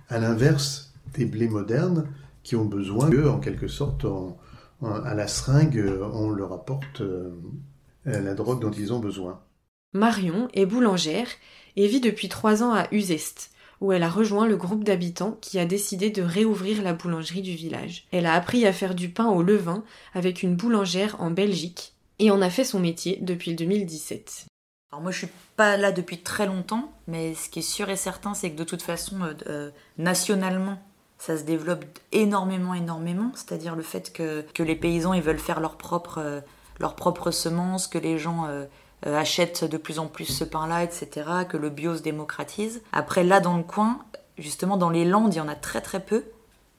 à 0.09 0.19
l'inverse 0.19 0.93
des 1.15 1.25
blés 1.25 1.47
modernes 1.47 2.05
qui 2.43 2.55
ont 2.55 2.65
besoin 2.65 3.09
que, 3.09 3.27
en 3.27 3.39
quelque 3.39 3.67
sorte, 3.67 4.05
à 4.83 5.15
la 5.15 5.27
seringue, 5.27 5.91
on 6.13 6.29
leur 6.29 6.53
apporte 6.53 7.01
euh, 7.01 7.31
la 8.05 8.35
drogue 8.35 8.61
dont 8.61 8.71
ils 8.71 8.93
ont 8.93 8.99
besoin. 8.99 9.39
Marion 9.93 10.49
est 10.53 10.67
boulangère 10.67 11.27
et 11.75 11.87
vit 11.87 11.99
depuis 11.99 12.29
trois 12.29 12.61
ans 12.61 12.73
à 12.73 12.87
Uzeste, 12.91 13.49
où 13.81 13.91
elle 13.91 14.03
a 14.03 14.09
rejoint 14.09 14.47
le 14.47 14.57
groupe 14.57 14.83
d'habitants 14.83 15.37
qui 15.41 15.59
a 15.59 15.65
décidé 15.65 16.09
de 16.09 16.21
réouvrir 16.21 16.81
la 16.81 16.93
boulangerie 16.93 17.41
du 17.41 17.53
village. 17.53 18.05
Elle 18.11 18.25
a 18.25 18.33
appris 18.33 18.65
à 18.65 18.73
faire 18.73 18.95
du 18.95 19.09
pain 19.09 19.27
au 19.27 19.41
levain 19.41 19.83
avec 20.13 20.43
une 20.43 20.55
boulangère 20.55 21.15
en 21.19 21.31
Belgique 21.31 21.93
et 22.19 22.31
en 22.31 22.41
a 22.41 22.49
fait 22.49 22.63
son 22.63 22.79
métier 22.79 23.17
depuis 23.21 23.51
le 23.51 23.57
2017. 23.57 24.45
Alors 24.91 25.01
moi 25.01 25.11
je 25.11 25.19
suis 25.19 25.29
pas 25.55 25.77
là 25.77 25.91
depuis 25.91 26.19
très 26.19 26.47
longtemps, 26.47 26.91
mais 27.07 27.35
ce 27.35 27.49
qui 27.49 27.59
est 27.59 27.61
sûr 27.61 27.89
et 27.89 27.95
certain 27.95 28.33
c'est 28.33 28.51
que 28.51 28.57
de 28.57 28.63
toute 28.63 28.81
façon 28.81 29.21
euh, 29.21 29.33
euh, 29.47 29.71
nationalement 29.97 30.81
ça 31.19 31.37
se 31.37 31.43
développe 31.43 31.85
énormément 32.11 32.73
énormément, 32.73 33.31
c'est-à-dire 33.35 33.75
le 33.75 33.83
fait 33.83 34.11
que, 34.11 34.45
que 34.53 34.63
les 34.63 34.75
paysans 34.75 35.13
ils 35.13 35.21
veulent 35.21 35.37
faire 35.37 35.59
leurs 35.59 35.77
propres 35.77 36.19
euh, 36.19 36.41
leurs 36.79 36.95
propres 36.95 37.31
semences, 37.31 37.87
que 37.87 37.97
les 37.97 38.17
gens 38.17 38.45
euh, 38.47 38.65
achètent 39.05 39.63
de 39.63 39.77
plus 39.77 39.99
en 39.99 40.07
plus 40.07 40.25
ce 40.25 40.43
pain-là, 40.43 40.83
etc., 40.83 41.09
que 41.47 41.57
le 41.57 41.69
bio 41.69 41.95
se 41.95 42.01
démocratise. 42.01 42.81
Après 42.91 43.23
là 43.23 43.39
dans 43.39 43.57
le 43.57 43.63
coin, 43.63 43.99
justement 44.37 44.77
dans 44.77 44.89
les 44.89 45.05
Landes 45.05 45.33
il 45.33 45.37
y 45.37 45.41
en 45.41 45.47
a 45.47 45.55
très 45.55 45.81
très 45.81 45.99
peu, 45.99 46.23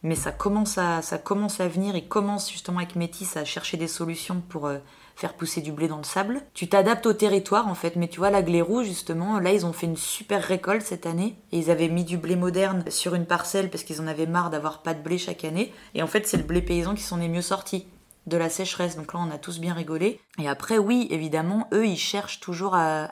mais 0.02 0.14
ça 0.14 0.32
commence 0.32 0.78
à 0.78 1.02
ça 1.02 1.18
commence 1.18 1.60
à 1.60 1.68
venir. 1.68 1.96
Ils 1.96 2.08
commencent 2.08 2.50
justement 2.50 2.78
avec 2.78 2.96
Métis 2.96 3.36
à 3.36 3.44
chercher 3.44 3.76
des 3.76 3.88
solutions 3.88 4.42
pour 4.48 4.66
euh, 4.66 4.78
faire 5.16 5.34
pousser 5.34 5.60
du 5.60 5.72
blé 5.72 5.88
dans 5.88 5.98
le 5.98 6.04
sable. 6.04 6.40
Tu 6.54 6.68
t'adaptes 6.68 7.06
au 7.06 7.12
territoire 7.12 7.68
en 7.68 7.74
fait, 7.74 7.96
mais 7.96 8.08
tu 8.08 8.20
vois 8.20 8.30
la 8.30 8.42
Glérou 8.42 8.82
justement, 8.82 9.38
là 9.38 9.52
ils 9.52 9.66
ont 9.66 9.72
fait 9.72 9.86
une 9.86 9.96
super 9.96 10.42
récolte 10.42 10.82
cette 10.82 11.06
année 11.06 11.36
et 11.52 11.58
ils 11.58 11.70
avaient 11.70 11.88
mis 11.88 12.04
du 12.04 12.16
blé 12.16 12.36
moderne 12.36 12.84
sur 12.88 13.14
une 13.14 13.26
parcelle 13.26 13.70
parce 13.70 13.84
qu'ils 13.84 14.00
en 14.00 14.06
avaient 14.06 14.26
marre 14.26 14.50
d'avoir 14.50 14.82
pas 14.82 14.94
de 14.94 15.02
blé 15.02 15.18
chaque 15.18 15.44
année 15.44 15.72
et 15.94 16.02
en 16.02 16.06
fait 16.06 16.26
c'est 16.26 16.38
le 16.38 16.44
blé 16.44 16.62
paysan 16.62 16.94
qui 16.94 17.02
s'en 17.02 17.20
est 17.20 17.28
mieux 17.28 17.42
sorti 17.42 17.86
de 18.26 18.36
la 18.36 18.48
sécheresse. 18.48 18.96
Donc 18.96 19.12
là, 19.12 19.20
on 19.22 19.30
a 19.30 19.38
tous 19.38 19.58
bien 19.58 19.74
rigolé. 19.74 20.20
Et 20.38 20.48
après, 20.48 20.78
oui, 20.78 21.08
évidemment, 21.10 21.68
eux, 21.72 21.86
ils 21.86 21.98
cherchent 21.98 22.40
toujours 22.40 22.74
à, 22.74 23.08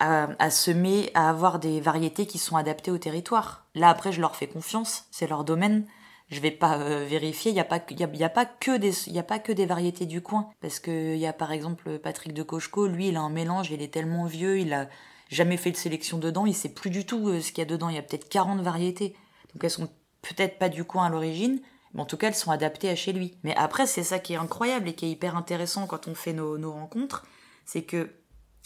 à, 0.00 0.28
à, 0.38 0.50
semer, 0.50 1.10
à 1.14 1.30
avoir 1.30 1.58
des 1.58 1.80
variétés 1.80 2.26
qui 2.26 2.38
sont 2.38 2.56
adaptées 2.56 2.90
au 2.90 2.98
territoire. 2.98 3.66
Là, 3.74 3.88
après, 3.88 4.12
je 4.12 4.20
leur 4.20 4.36
fais 4.36 4.46
confiance, 4.46 5.06
c'est 5.10 5.28
leur 5.28 5.44
domaine. 5.44 5.86
Je 6.30 6.40
vais 6.40 6.50
pas 6.50 6.78
euh, 6.78 7.06
vérifier. 7.08 7.50
Il 7.50 7.56
y 7.56 7.60
a 7.60 7.64
pas, 7.64 7.80
il 7.90 7.98
y 7.98 8.24
a, 8.24 8.28
pas 8.28 8.44
que 8.44 8.76
des, 8.76 9.08
y 9.08 9.18
a 9.18 9.22
pas 9.22 9.38
que 9.38 9.52
des 9.52 9.64
variétés 9.64 10.04
du 10.04 10.20
coin. 10.20 10.50
Parce 10.60 10.78
que 10.78 11.14
il 11.14 11.20
y 11.20 11.26
a 11.26 11.32
par 11.32 11.52
exemple 11.52 11.98
Patrick 11.98 12.34
de 12.34 12.42
Cocheco. 12.42 12.86
Lui, 12.86 13.08
il 13.08 13.16
a 13.16 13.20
un 13.20 13.30
mélange. 13.30 13.70
Il 13.70 13.80
est 13.80 13.92
tellement 13.92 14.26
vieux. 14.26 14.58
Il 14.58 14.74
a 14.74 14.88
jamais 15.30 15.56
fait 15.56 15.70
de 15.70 15.76
sélection 15.76 16.18
dedans. 16.18 16.44
Il 16.44 16.54
sait 16.54 16.68
plus 16.68 16.90
du 16.90 17.06
tout 17.06 17.28
euh, 17.28 17.40
ce 17.40 17.50
qu'il 17.50 17.62
y 17.62 17.66
a 17.66 17.70
dedans. 17.70 17.88
Il 17.88 17.96
y 17.96 17.98
a 17.98 18.02
peut-être 18.02 18.28
40 18.28 18.60
variétés. 18.60 19.16
Donc 19.54 19.64
elles 19.64 19.70
sont 19.70 19.88
peut-être 20.20 20.58
pas 20.58 20.68
du 20.68 20.84
coin 20.84 21.06
à 21.06 21.08
l'origine. 21.08 21.60
Mais 21.94 22.00
en 22.00 22.06
tout 22.06 22.16
cas, 22.16 22.28
elles 22.28 22.34
sont 22.34 22.50
adaptées 22.50 22.90
à 22.90 22.96
chez 22.96 23.12
lui. 23.12 23.38
Mais 23.42 23.54
après, 23.56 23.86
c'est 23.86 24.02
ça 24.02 24.18
qui 24.18 24.34
est 24.34 24.36
incroyable 24.36 24.88
et 24.88 24.94
qui 24.94 25.06
est 25.06 25.10
hyper 25.10 25.36
intéressant 25.36 25.86
quand 25.86 26.08
on 26.08 26.14
fait 26.14 26.32
nos, 26.32 26.58
nos 26.58 26.72
rencontres. 26.72 27.26
C'est 27.64 27.82
que, 27.82 28.10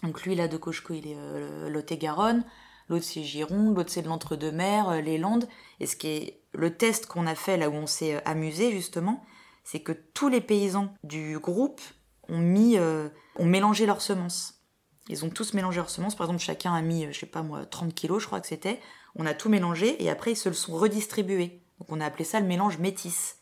donc 0.02 0.22
lui, 0.22 0.35
là, 0.35 0.48
de 0.48 0.56
Cocheco, 0.56 0.94
il 0.94 1.06
est 1.06 1.16
euh, 1.16 1.68
Lot-et-Garonne 1.68 2.44
l'autre 2.88 3.04
c'est 3.04 3.22
Gironde, 3.22 3.76
l'autre 3.76 3.90
c'est 3.90 4.02
de 4.02 4.08
l'entre-deux-mers, 4.08 4.88
euh, 4.88 5.00
les 5.00 5.18
Landes. 5.18 5.48
Et 5.80 5.87
ce 5.87 5.96
qui 5.96 6.08
est 6.08 6.42
le 6.52 6.74
test 6.74 7.06
qu'on 7.06 7.26
a 7.26 7.35
fait 7.35 7.56
là 7.56 7.68
où 7.68 7.74
on 7.74 7.87
s'est 7.87 8.16
euh, 8.16 8.20
amusé 8.24 8.70
justement, 8.70 9.24
c'est 9.64 9.80
que 9.80 9.92
tous 9.92 10.28
les 10.28 10.40
paysans 10.40 10.92
du 11.04 11.38
groupe 11.38 11.80
ont 12.28 12.38
mis, 12.38 12.76
euh, 12.78 13.08
ont 13.37 13.46
mélangé 13.46 13.87
leurs 13.87 14.02
semences. 14.02 14.61
Ils 15.08 15.24
ont 15.24 15.30
tous 15.30 15.54
mélangé 15.54 15.78
leurs 15.78 15.90
semences. 15.90 16.14
Par 16.14 16.26
exemple, 16.26 16.42
chacun 16.42 16.72
a 16.72 16.82
mis, 16.82 17.12
je 17.12 17.18
sais 17.18 17.26
pas 17.26 17.42
moi, 17.42 17.64
30 17.66 17.94
kilos, 17.94 18.22
je 18.22 18.26
crois 18.26 18.40
que 18.40 18.46
c'était. 18.46 18.80
On 19.16 19.26
a 19.26 19.35
tout 19.35 19.48
mélangé 19.48 20.02
et 20.02 20.11
après 20.11 20.32
ils 20.32 20.37
se 20.37 20.48
le 20.48 20.54
sont 20.54 20.76
redistribués. 20.76 21.62
Donc 21.83 21.97
on 21.97 22.01
a 22.01 22.07
appelé 22.07 22.23
ça 22.23 22.38
le 22.38 22.47
mélange 22.47 22.79
métis. 22.79 23.38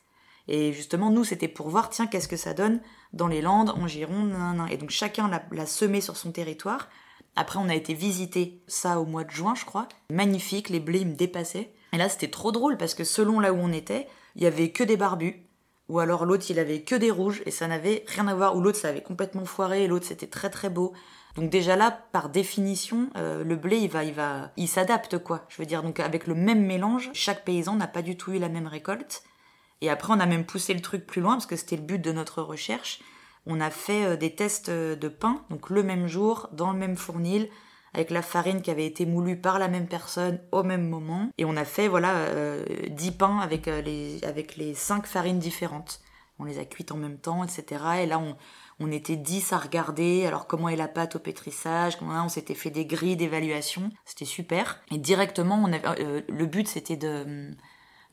Et 0.48 0.72
justement, 0.72 1.10
nous, 1.10 1.24
c'était 1.24 1.46
pour 1.46 1.68
voir, 1.68 1.90
tiens, 1.90 2.06
qu'est-ce 2.06 2.26
que 2.26 2.38
ça 2.38 2.54
donne 2.54 2.80
dans 3.12 3.28
les 3.28 3.42
Landes, 3.42 3.68
en 3.70 3.86
Gironde, 3.86 4.34
et 4.70 4.78
donc 4.78 4.88
chacun 4.88 5.30
l'a 5.52 5.66
semé 5.66 6.00
sur 6.00 6.16
son 6.16 6.32
territoire. 6.32 6.88
Après, 7.36 7.58
on 7.58 7.68
a 7.68 7.74
été 7.74 7.92
visiter 7.92 8.62
ça 8.66 8.98
au 8.98 9.04
mois 9.04 9.24
de 9.24 9.30
juin, 9.30 9.54
je 9.54 9.66
crois. 9.66 9.88
Magnifique, 10.10 10.70
les 10.70 10.80
blés 10.80 11.04
me 11.04 11.14
dépassaient. 11.14 11.70
Et 11.92 11.98
là, 11.98 12.08
c'était 12.08 12.30
trop 12.30 12.50
drôle 12.50 12.78
parce 12.78 12.94
que 12.94 13.04
selon 13.04 13.40
là 13.40 13.52
où 13.52 13.58
on 13.58 13.72
était, 13.72 14.08
il 14.36 14.42
y 14.42 14.46
avait 14.46 14.70
que 14.70 14.82
des 14.82 14.96
barbus. 14.96 15.46
Ou 15.90 15.98
alors 15.98 16.24
l'autre, 16.24 16.46
il 16.48 16.58
avait 16.58 16.80
que 16.80 16.94
des 16.94 17.10
rouges 17.10 17.42
et 17.44 17.50
ça 17.50 17.66
n'avait 17.66 18.04
rien 18.08 18.26
à 18.26 18.34
voir. 18.34 18.56
Ou 18.56 18.62
l'autre, 18.62 18.78
ça 18.78 18.88
avait 18.88 19.02
complètement 19.02 19.44
foiré 19.44 19.84
et 19.84 19.88
l'autre, 19.88 20.06
c'était 20.06 20.28
très 20.28 20.48
très 20.48 20.70
beau. 20.70 20.94
Donc 21.36 21.50
déjà 21.50 21.76
là, 21.76 21.90
par 22.12 22.28
définition, 22.28 23.08
euh, 23.16 23.44
le 23.44 23.56
blé, 23.56 23.78
il 23.78 23.90
va, 23.90 24.04
il 24.04 24.12
va, 24.12 24.50
il 24.56 24.68
s'adapte 24.68 25.18
quoi. 25.18 25.44
Je 25.48 25.58
veux 25.58 25.66
dire, 25.66 25.82
donc 25.82 26.00
avec 26.00 26.26
le 26.26 26.34
même 26.34 26.64
mélange, 26.64 27.10
chaque 27.12 27.44
paysan 27.44 27.76
n'a 27.76 27.86
pas 27.86 28.02
du 28.02 28.16
tout 28.16 28.32
eu 28.32 28.38
la 28.38 28.48
même 28.48 28.66
récolte. 28.66 29.22
Et 29.80 29.90
après, 29.90 30.12
on 30.12 30.20
a 30.20 30.26
même 30.26 30.44
poussé 30.44 30.74
le 30.74 30.80
truc 30.80 31.06
plus 31.06 31.20
loin 31.20 31.34
parce 31.34 31.46
que 31.46 31.56
c'était 31.56 31.76
le 31.76 31.82
but 31.82 32.00
de 32.00 32.12
notre 32.12 32.42
recherche 32.42 33.00
on 33.46 33.60
a 33.60 33.70
fait 33.70 34.04
euh, 34.04 34.16
des 34.16 34.34
tests 34.34 34.68
euh, 34.68 34.96
de 34.96 35.08
pain, 35.08 35.42
donc 35.50 35.70
le 35.70 35.82
même 35.82 36.06
jour, 36.06 36.48
dans 36.52 36.72
le 36.72 36.78
même 36.78 36.96
fournil, 36.96 37.48
avec 37.94 38.10
la 38.10 38.22
farine 38.22 38.62
qui 38.62 38.70
avait 38.70 38.86
été 38.86 39.06
moulue 39.06 39.36
par 39.36 39.58
la 39.58 39.68
même 39.68 39.88
personne 39.88 40.40
au 40.52 40.62
même 40.62 40.88
moment. 40.88 41.30
Et 41.38 41.44
on 41.44 41.56
a 41.56 41.64
fait 41.64 41.88
voilà 41.88 42.14
euh, 42.14 42.64
10 42.88 43.12
pains 43.12 43.38
avec, 43.38 43.66
les, 43.66 44.22
avec 44.22 44.56
les 44.56 44.74
5 44.74 45.06
farines 45.06 45.40
différentes. 45.40 46.00
On 46.38 46.44
les 46.44 46.58
a 46.58 46.64
cuites 46.64 46.92
en 46.92 46.96
même 46.96 47.18
temps, 47.18 47.42
etc. 47.42 47.84
Et 48.02 48.06
là, 48.06 48.18
on, 48.18 48.36
on 48.80 48.90
était 48.90 49.16
10 49.16 49.52
à 49.52 49.58
regarder, 49.58 50.26
alors 50.26 50.46
comment 50.46 50.68
est 50.68 50.76
la 50.76 50.88
pâte 50.88 51.16
au 51.16 51.18
pétrissage, 51.18 51.96
comment 51.96 52.24
on 52.24 52.28
s'était 52.28 52.54
fait 52.54 52.70
des 52.70 52.86
grilles 52.86 53.16
d'évaluation, 53.16 53.90
c'était 54.04 54.24
super. 54.24 54.80
Et 54.90 54.98
directement, 54.98 55.62
on 55.62 55.68
le 55.68 56.46
but 56.46 56.66
c'était 56.66 56.96
de, 56.96 57.50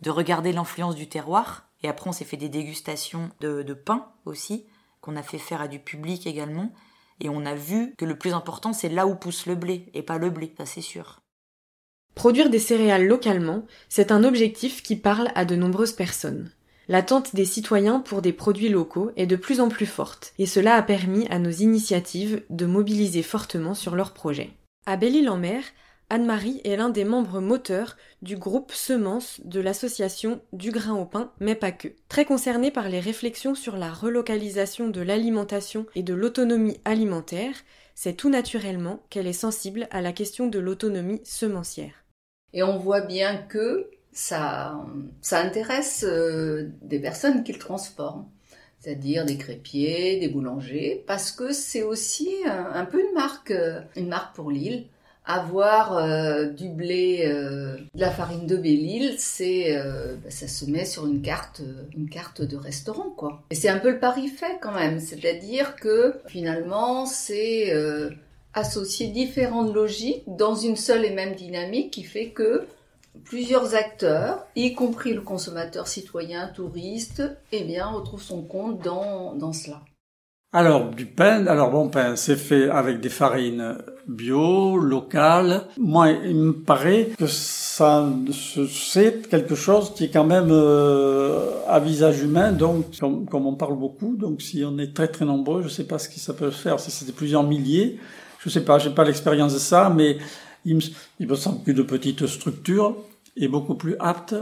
de 0.02 0.10
regarder 0.10 0.52
l'influence 0.52 0.96
du 0.96 1.08
terroir. 1.08 1.70
Et 1.84 1.88
après, 1.88 2.10
on 2.10 2.14
s'est 2.14 2.26
fait 2.26 2.38
des 2.38 2.50
dégustations 2.50 3.32
de 3.40 3.74
pain 3.74 4.12
aussi 4.26 4.66
qu'on 5.02 5.16
a 5.16 5.24
fait 5.24 5.38
faire 5.38 5.62
à 5.62 5.68
du 5.68 5.80
public 5.80 6.28
également. 6.28 6.74
Et 7.20 7.30
on 7.30 7.46
a 7.46 7.56
vu 7.56 7.94
que 7.98 8.06
le 8.06 8.18
plus 8.18 8.34
important, 8.34 8.74
c'est 8.74 8.90
là 8.90 9.08
où 9.08 9.16
pousse 9.16 9.46
le 9.46 9.56
blé, 9.56 9.90
et 9.94 10.04
pas 10.04 10.18
le 10.18 10.30
blé, 10.30 10.54
ça 10.58 10.66
c'est 10.66 10.82
sûr. 10.82 11.22
Produire 12.14 12.50
des 12.50 12.60
céréales 12.60 13.08
localement, 13.08 13.64
c'est 13.90 14.12
un 14.12 14.24
objectif 14.24 14.84
qui 14.84 14.96
parle 14.96 15.30
à 15.36 15.46
de 15.46 15.56
nombreuses 15.56 15.94
personnes. 15.94 16.52
L'attente 16.90 17.36
des 17.36 17.46
citoyens 17.46 18.00
pour 18.00 18.22
des 18.22 18.32
produits 18.32 18.70
locaux 18.70 19.12
est 19.18 19.26
de 19.26 19.36
plus 19.36 19.60
en 19.60 19.68
plus 19.68 19.86
forte, 19.86 20.34
et 20.40 20.46
cela 20.46 20.76
a 20.76 20.82
permis 20.82 21.28
à 21.30 21.38
nos 21.38 21.52
initiatives 21.52 22.44
de 22.50 22.66
mobiliser 22.66 23.24
fortement 23.24 23.74
sur 23.74 23.96
leurs 23.96 24.14
projets. 24.14 24.52
À 24.86 24.96
Belle-Île-en-Mer, 24.96 25.64
Anne-Marie 26.10 26.62
est 26.64 26.78
l'un 26.78 26.88
des 26.88 27.04
membres 27.04 27.42
moteurs 27.42 27.98
du 28.22 28.38
groupe 28.38 28.72
Semences 28.72 29.42
de 29.44 29.60
l'association 29.60 30.40
Du 30.54 30.72
grain 30.72 30.96
au 30.96 31.04
pain, 31.04 31.34
mais 31.42 31.56
pas 31.56 31.74
que. 31.74 31.90
Très 32.08 32.24
concernée 32.24 32.72
par 32.72 32.88
les 32.88 33.02
réflexions 33.02 33.56
sur 33.56 33.76
la 33.76 33.92
relocalisation 33.92 34.88
de 34.88 35.02
l'alimentation 35.02 35.86
et 35.96 36.04
de 36.04 36.14
l'autonomie 36.14 36.80
alimentaire, 36.86 37.56
c'est 37.96 38.14
tout 38.14 38.30
naturellement 38.30 39.04
qu'elle 39.10 39.28
est 39.28 39.34
sensible 39.34 39.90
à 39.92 40.00
la 40.00 40.14
question 40.14 40.48
de 40.48 40.60
l'autonomie 40.60 41.20
semencière. 41.26 42.06
Et 42.54 42.64
on 42.64 42.78
voit 42.78 43.02
bien 43.02 43.36
que 43.36 43.90
ça, 44.18 44.84
ça 45.22 45.40
intéresse 45.42 46.04
euh, 46.08 46.72
des 46.82 46.98
personnes 46.98 47.44
qui 47.44 47.54
le 47.54 47.60
transforment. 47.60 48.26
C'est-à-dire 48.80 49.26
des 49.26 49.38
crépiers, 49.38 50.20
des 50.20 50.28
boulangers, 50.28 51.04
parce 51.08 51.32
que 51.32 51.52
c'est 51.52 51.84
aussi 51.84 52.30
un, 52.46 52.86
peu 52.86 53.00
une 53.00 53.14
marque, 53.14 53.52
euh, 53.52 53.80
une 53.96 54.08
marque 54.08 54.36
pour 54.36 54.50
l'île 54.52 54.86
avoir 55.30 55.98
euh, 55.98 56.46
du 56.46 56.70
blé, 56.70 57.28
de 57.28 58.00
la 58.00 58.10
farine 58.10 58.48
de 58.48 58.56
Belle-Île, 58.56 59.16
c'est, 59.18 59.76
bah, 59.76 60.30
ça 60.30 60.48
se 60.48 60.64
met 60.64 60.86
sur 60.86 61.06
une 61.06 61.22
carte, 61.22 61.62
une 61.98 62.10
carte 62.10 62.42
de 62.42 62.56
restaurant, 62.56 63.10
quoi. 63.10 63.44
Et 63.50 63.56
c'est 63.56 63.68
un 63.68 63.80
peu 63.80 63.92
le 63.92 64.00
pari 64.00 64.30
fait 64.30 64.58
quand 64.62 64.72
même, 64.72 65.02
c'est-à-dire 65.02 65.76
que 65.76 66.16
finalement, 66.28 67.06
c'est 67.06 67.74
associer 68.54 69.08
différentes 69.08 69.74
logiques 69.74 70.24
dans 70.28 70.56
une 70.56 70.78
seule 70.78 71.04
et 71.04 71.12
même 71.12 71.36
dynamique 71.36 71.92
qui 71.92 72.04
fait 72.04 72.30
que 72.30 72.66
plusieurs 73.24 73.76
acteurs, 73.76 74.46
y 74.56 74.74
compris 74.74 75.14
le 75.14 75.22
consommateur 75.22 75.88
citoyen, 75.88 76.48
touriste, 76.48 77.24
eh 77.52 77.64
bien, 77.64 77.88
retrouve 77.88 78.22
son 78.22 78.44
compte 78.44 78.84
dans, 78.84 79.36
dans 79.36 79.54
cela. 79.54 79.82
Alors, 80.54 80.92
du 80.92 81.06
pain, 81.06 81.46
alors 81.48 81.72
bon 81.72 81.90
pain, 81.90 82.16
c'est 82.16 82.38
fait 82.38 82.70
avec 82.70 83.02
des 83.02 83.10
farines 83.10 83.78
bio, 84.08 84.78
locales. 84.78 85.64
Moi, 85.78 86.12
il 86.12 86.36
me 86.36 86.54
paraît 86.54 87.10
que 87.18 87.28
ça, 87.28 88.10
c'est 88.70 89.28
quelque 89.28 89.56
chose 89.56 89.94
qui 89.94 90.06
est 90.06 90.10
quand 90.10 90.24
même 90.24 90.50
euh, 90.50 91.52
à 91.68 91.82
visage 91.82 92.22
humain, 92.22 92.54
donc 92.54 92.86
comme, 92.98 93.46
on 93.46 93.56
parle 93.56 93.78
beaucoup, 93.78 94.16
donc 94.16 94.42
si 94.42 94.64
on 94.64 94.78
est 94.78 94.96
très 94.96 95.10
très 95.10 95.26
nombreux, 95.26 95.64
je 95.64 95.68
sais 95.68 95.84
pas 95.84 96.00
ce 96.00 96.08
qui 96.08 96.22
ça 96.22 96.34
peut 96.34 96.50
faire, 96.50 96.80
si 96.80 96.92
c'était 96.92 97.12
plusieurs 97.12 97.44
milliers, 97.44 98.00
je 98.40 98.50
sais 98.50 98.64
pas, 98.64 98.80
j'ai 98.80 98.92
pas 98.92 99.04
l'expérience 99.04 99.54
de 99.54 99.60
ça, 99.60 99.92
mais 99.94 100.18
il 100.68 101.28
me, 101.28 101.36
semble 101.36 101.64
qu'une 101.64 101.86
petite 101.86 102.28
structure 102.28 102.96
est 103.36 103.48
beaucoup 103.48 103.76
plus 103.76 103.96
apte 104.00 104.36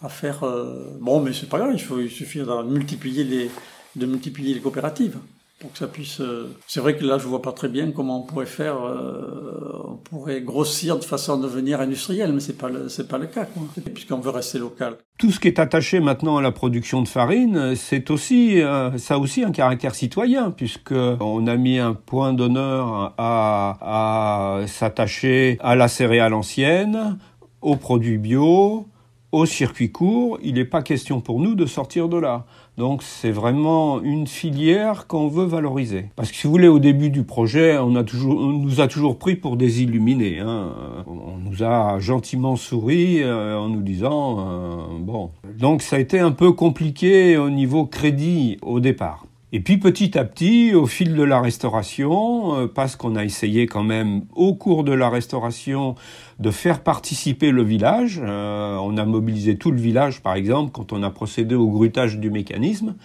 à 0.00 0.08
faire. 0.08 0.44
Euh, 0.44 0.96
bon, 1.00 1.20
mais 1.20 1.32
c'est 1.32 1.48
pas 1.48 1.58
grave, 1.58 1.70
il 1.72 1.80
faut, 1.80 2.00
suffit 2.08 2.38
de 2.38 3.48
de 3.96 4.06
multiplier 4.06 4.54
les 4.54 4.60
coopératives 4.60 5.18
pour 5.58 5.72
que 5.72 5.78
ça 5.78 5.86
puisse. 5.86 6.20
Euh, 6.20 6.54
c'est 6.66 6.80
vrai 6.80 6.96
que 6.96 7.04
là, 7.04 7.16
je 7.18 7.26
vois 7.26 7.40
pas 7.40 7.52
très 7.52 7.68
bien 7.68 7.90
comment 7.90 8.20
on 8.20 8.26
pourrait 8.26 8.44
faire. 8.44 8.76
Euh, 8.84 9.84
on 9.84 9.96
pourrait 9.96 10.42
grossir 10.42 10.98
de 10.98 11.04
façon 11.04 11.38
à 11.38 11.42
devenir 11.42 11.80
industriel, 11.80 12.32
mais 12.32 12.40
c'est 12.40 12.58
pas 12.58 12.68
c'est 12.88 13.08
pas 13.08 13.16
le 13.16 13.26
cas, 13.26 13.46
quoi. 13.46 13.62
Puisqu'on 13.94 14.18
veut 14.18 14.30
rester 14.30 14.58
local. 14.58 14.96
Tout 15.18 15.30
ce 15.30 15.40
qui 15.40 15.48
est 15.48 15.58
attaché 15.58 16.00
maintenant 16.00 16.36
à 16.36 16.42
la 16.42 16.52
production 16.52 17.00
de 17.00 17.08
farine, 17.08 17.74
c'est 17.74 18.10
aussi 18.10 18.60
euh, 18.60 18.98
ça 18.98 19.14
a 19.14 19.18
aussi 19.18 19.44
un 19.44 19.50
caractère 19.50 19.94
citoyen, 19.94 20.50
puisque 20.50 20.92
on 20.92 21.46
a 21.46 21.56
mis 21.56 21.78
un 21.78 21.94
point 21.94 22.34
d'honneur 22.34 23.14
à, 23.16 24.58
à 24.60 24.66
s'attacher 24.66 25.56
à 25.60 25.74
la 25.74 25.88
céréale 25.88 26.34
ancienne, 26.34 27.18
aux 27.62 27.76
produits 27.76 28.18
bio, 28.18 28.86
aux 29.32 29.46
circuits 29.46 29.90
courts. 29.90 30.38
Il 30.42 30.54
n'est 30.54 30.66
pas 30.66 30.82
question 30.82 31.20
pour 31.20 31.40
nous 31.40 31.54
de 31.54 31.64
sortir 31.64 32.08
de 32.10 32.18
là. 32.18 32.44
Donc 32.76 33.02
c'est 33.02 33.30
vraiment 33.30 34.02
une 34.02 34.26
filière 34.26 35.06
qu'on 35.06 35.28
veut 35.28 35.46
valoriser. 35.46 36.10
Parce 36.14 36.30
que 36.30 36.36
si 36.36 36.46
vous 36.46 36.52
voulez, 36.52 36.68
au 36.68 36.78
début 36.78 37.08
du 37.08 37.22
projet, 37.22 37.78
on, 37.78 37.96
a 37.96 38.04
toujours, 38.04 38.38
on 38.38 38.52
nous 38.52 38.80
a 38.80 38.88
toujours 38.88 39.18
pris 39.18 39.34
pour 39.34 39.56
des 39.56 39.82
illuminés. 39.82 40.40
Hein. 40.40 40.72
On 41.06 41.38
nous 41.38 41.62
a 41.62 41.98
gentiment 41.98 42.56
souri 42.56 43.22
euh, 43.22 43.56
en 43.56 43.70
nous 43.70 43.82
disant 43.82 44.40
euh, 44.40 44.76
bon. 45.00 45.30
Donc 45.58 45.80
ça 45.80 45.96
a 45.96 45.98
été 45.98 46.18
un 46.18 46.32
peu 46.32 46.52
compliqué 46.52 47.38
au 47.38 47.48
niveau 47.48 47.86
crédit 47.86 48.58
au 48.60 48.78
départ. 48.78 49.24
Et 49.52 49.60
puis 49.60 49.78
petit 49.78 50.18
à 50.18 50.24
petit, 50.24 50.74
au 50.74 50.86
fil 50.86 51.14
de 51.14 51.22
la 51.22 51.40
restauration, 51.40 52.56
euh, 52.56 52.66
parce 52.66 52.96
qu'on 52.96 53.14
a 53.14 53.24
essayé 53.24 53.68
quand 53.68 53.84
même 53.84 54.22
au 54.34 54.54
cours 54.54 54.82
de 54.82 54.92
la 54.92 55.08
restauration 55.08 55.94
de 56.40 56.50
faire 56.50 56.82
participer 56.82 57.52
le 57.52 57.62
village, 57.62 58.20
euh, 58.22 58.76
on 58.82 58.96
a 58.96 59.04
mobilisé 59.04 59.56
tout 59.56 59.70
le 59.70 59.78
village 59.78 60.20
par 60.20 60.34
exemple 60.34 60.72
quand 60.72 60.92
on 60.92 61.00
a 61.04 61.10
procédé 61.10 61.54
au 61.54 61.68
grutage 61.68 62.18
du 62.18 62.28
mécanisme, 62.28 62.96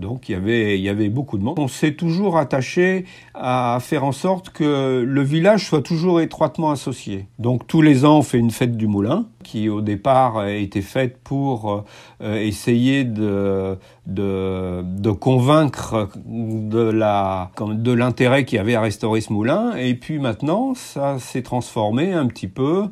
Donc 0.00 0.28
il 0.28 0.32
y 0.32 0.34
avait 0.34 0.78
il 0.78 0.82
y 0.82 0.88
avait 0.88 1.08
beaucoup 1.08 1.38
de 1.38 1.44
monde. 1.44 1.58
On 1.58 1.68
s'est 1.68 1.92
toujours 1.92 2.38
attaché 2.38 3.04
à 3.34 3.78
faire 3.80 4.04
en 4.04 4.12
sorte 4.12 4.50
que 4.50 5.04
le 5.06 5.22
village 5.22 5.66
soit 5.66 5.82
toujours 5.82 6.20
étroitement 6.20 6.70
associé. 6.70 7.26
Donc 7.38 7.66
tous 7.66 7.82
les 7.82 8.04
ans 8.04 8.18
on 8.18 8.22
fait 8.22 8.38
une 8.38 8.50
fête 8.50 8.76
du 8.76 8.86
moulin 8.86 9.26
qui 9.42 9.68
au 9.68 9.80
départ 9.80 10.38
a 10.38 10.50
été 10.50 10.82
faite 10.82 11.18
pour 11.22 11.84
euh, 12.22 12.36
essayer 12.36 13.04
de, 13.04 13.78
de, 14.06 14.82
de 14.82 15.10
convaincre 15.10 16.08
de 16.26 17.92
l'intérêt 17.92 18.44
qu'il 18.44 18.56
y 18.56 18.60
avait 18.60 18.74
à 18.74 18.80
restaurer 18.80 19.20
ce 19.20 19.32
moulin 19.32 19.74
et 19.76 19.94
puis 19.94 20.18
maintenant 20.18 20.74
ça 20.74 21.18
s'est 21.18 21.42
transformé 21.42 22.12
un 22.12 22.26
petit 22.26 22.48
peu 22.48 22.88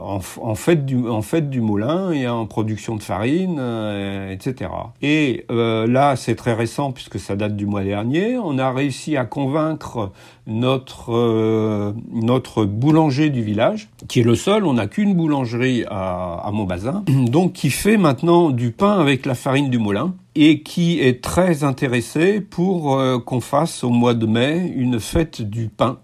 en, 0.00 0.20
en 0.42 0.54
fête 0.54 0.86
du 0.86 1.08
en 1.08 1.20
du 1.42 1.60
moulin 1.60 2.10
et 2.10 2.26
en 2.28 2.46
production 2.46 2.96
de 2.96 3.02
farine 3.02 3.58
euh, 3.60 4.30
etc 4.32 4.70
et 5.02 5.46
euh, 5.50 5.86
là 5.86 6.16
c'est 6.16 6.34
très 6.34 6.54
récent 6.54 6.92
puisque 6.92 7.18
ça 7.18 7.36
date 7.36 7.56
du 7.56 7.66
mois 7.66 7.84
dernier. 7.84 8.36
On 8.38 8.58
a 8.58 8.72
réussi 8.72 9.16
à 9.16 9.24
convaincre 9.24 10.12
notre 10.46 11.12
euh, 11.12 11.92
notre 12.12 12.64
boulanger 12.64 13.30
du 13.30 13.42
village 13.42 13.88
qui 14.08 14.20
est 14.20 14.24
le 14.24 14.34
seul. 14.34 14.64
On 14.64 14.74
n'a 14.74 14.86
qu'une 14.86 15.14
boulangerie 15.14 15.84
à, 15.88 16.40
à 16.44 16.50
Montbazin 16.50 17.04
donc 17.08 17.52
qui 17.52 17.70
fait 17.70 17.96
maintenant 17.96 18.50
du 18.50 18.72
pain 18.72 18.98
avec 18.98 19.26
la 19.26 19.34
farine 19.34 19.70
du 19.70 19.78
moulin 19.78 20.14
et 20.34 20.62
qui 20.62 21.00
est 21.00 21.22
très 21.22 21.64
intéressé 21.64 22.40
pour 22.40 22.98
euh, 22.98 23.18
qu'on 23.18 23.40
fasse 23.40 23.84
au 23.84 23.90
mois 23.90 24.14
de 24.14 24.26
mai 24.26 24.72
une 24.74 25.00
fête 25.00 25.42
du 25.42 25.68
pain 25.68 25.98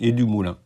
et 0.00 0.12
du 0.12 0.24
moulin. 0.24 0.56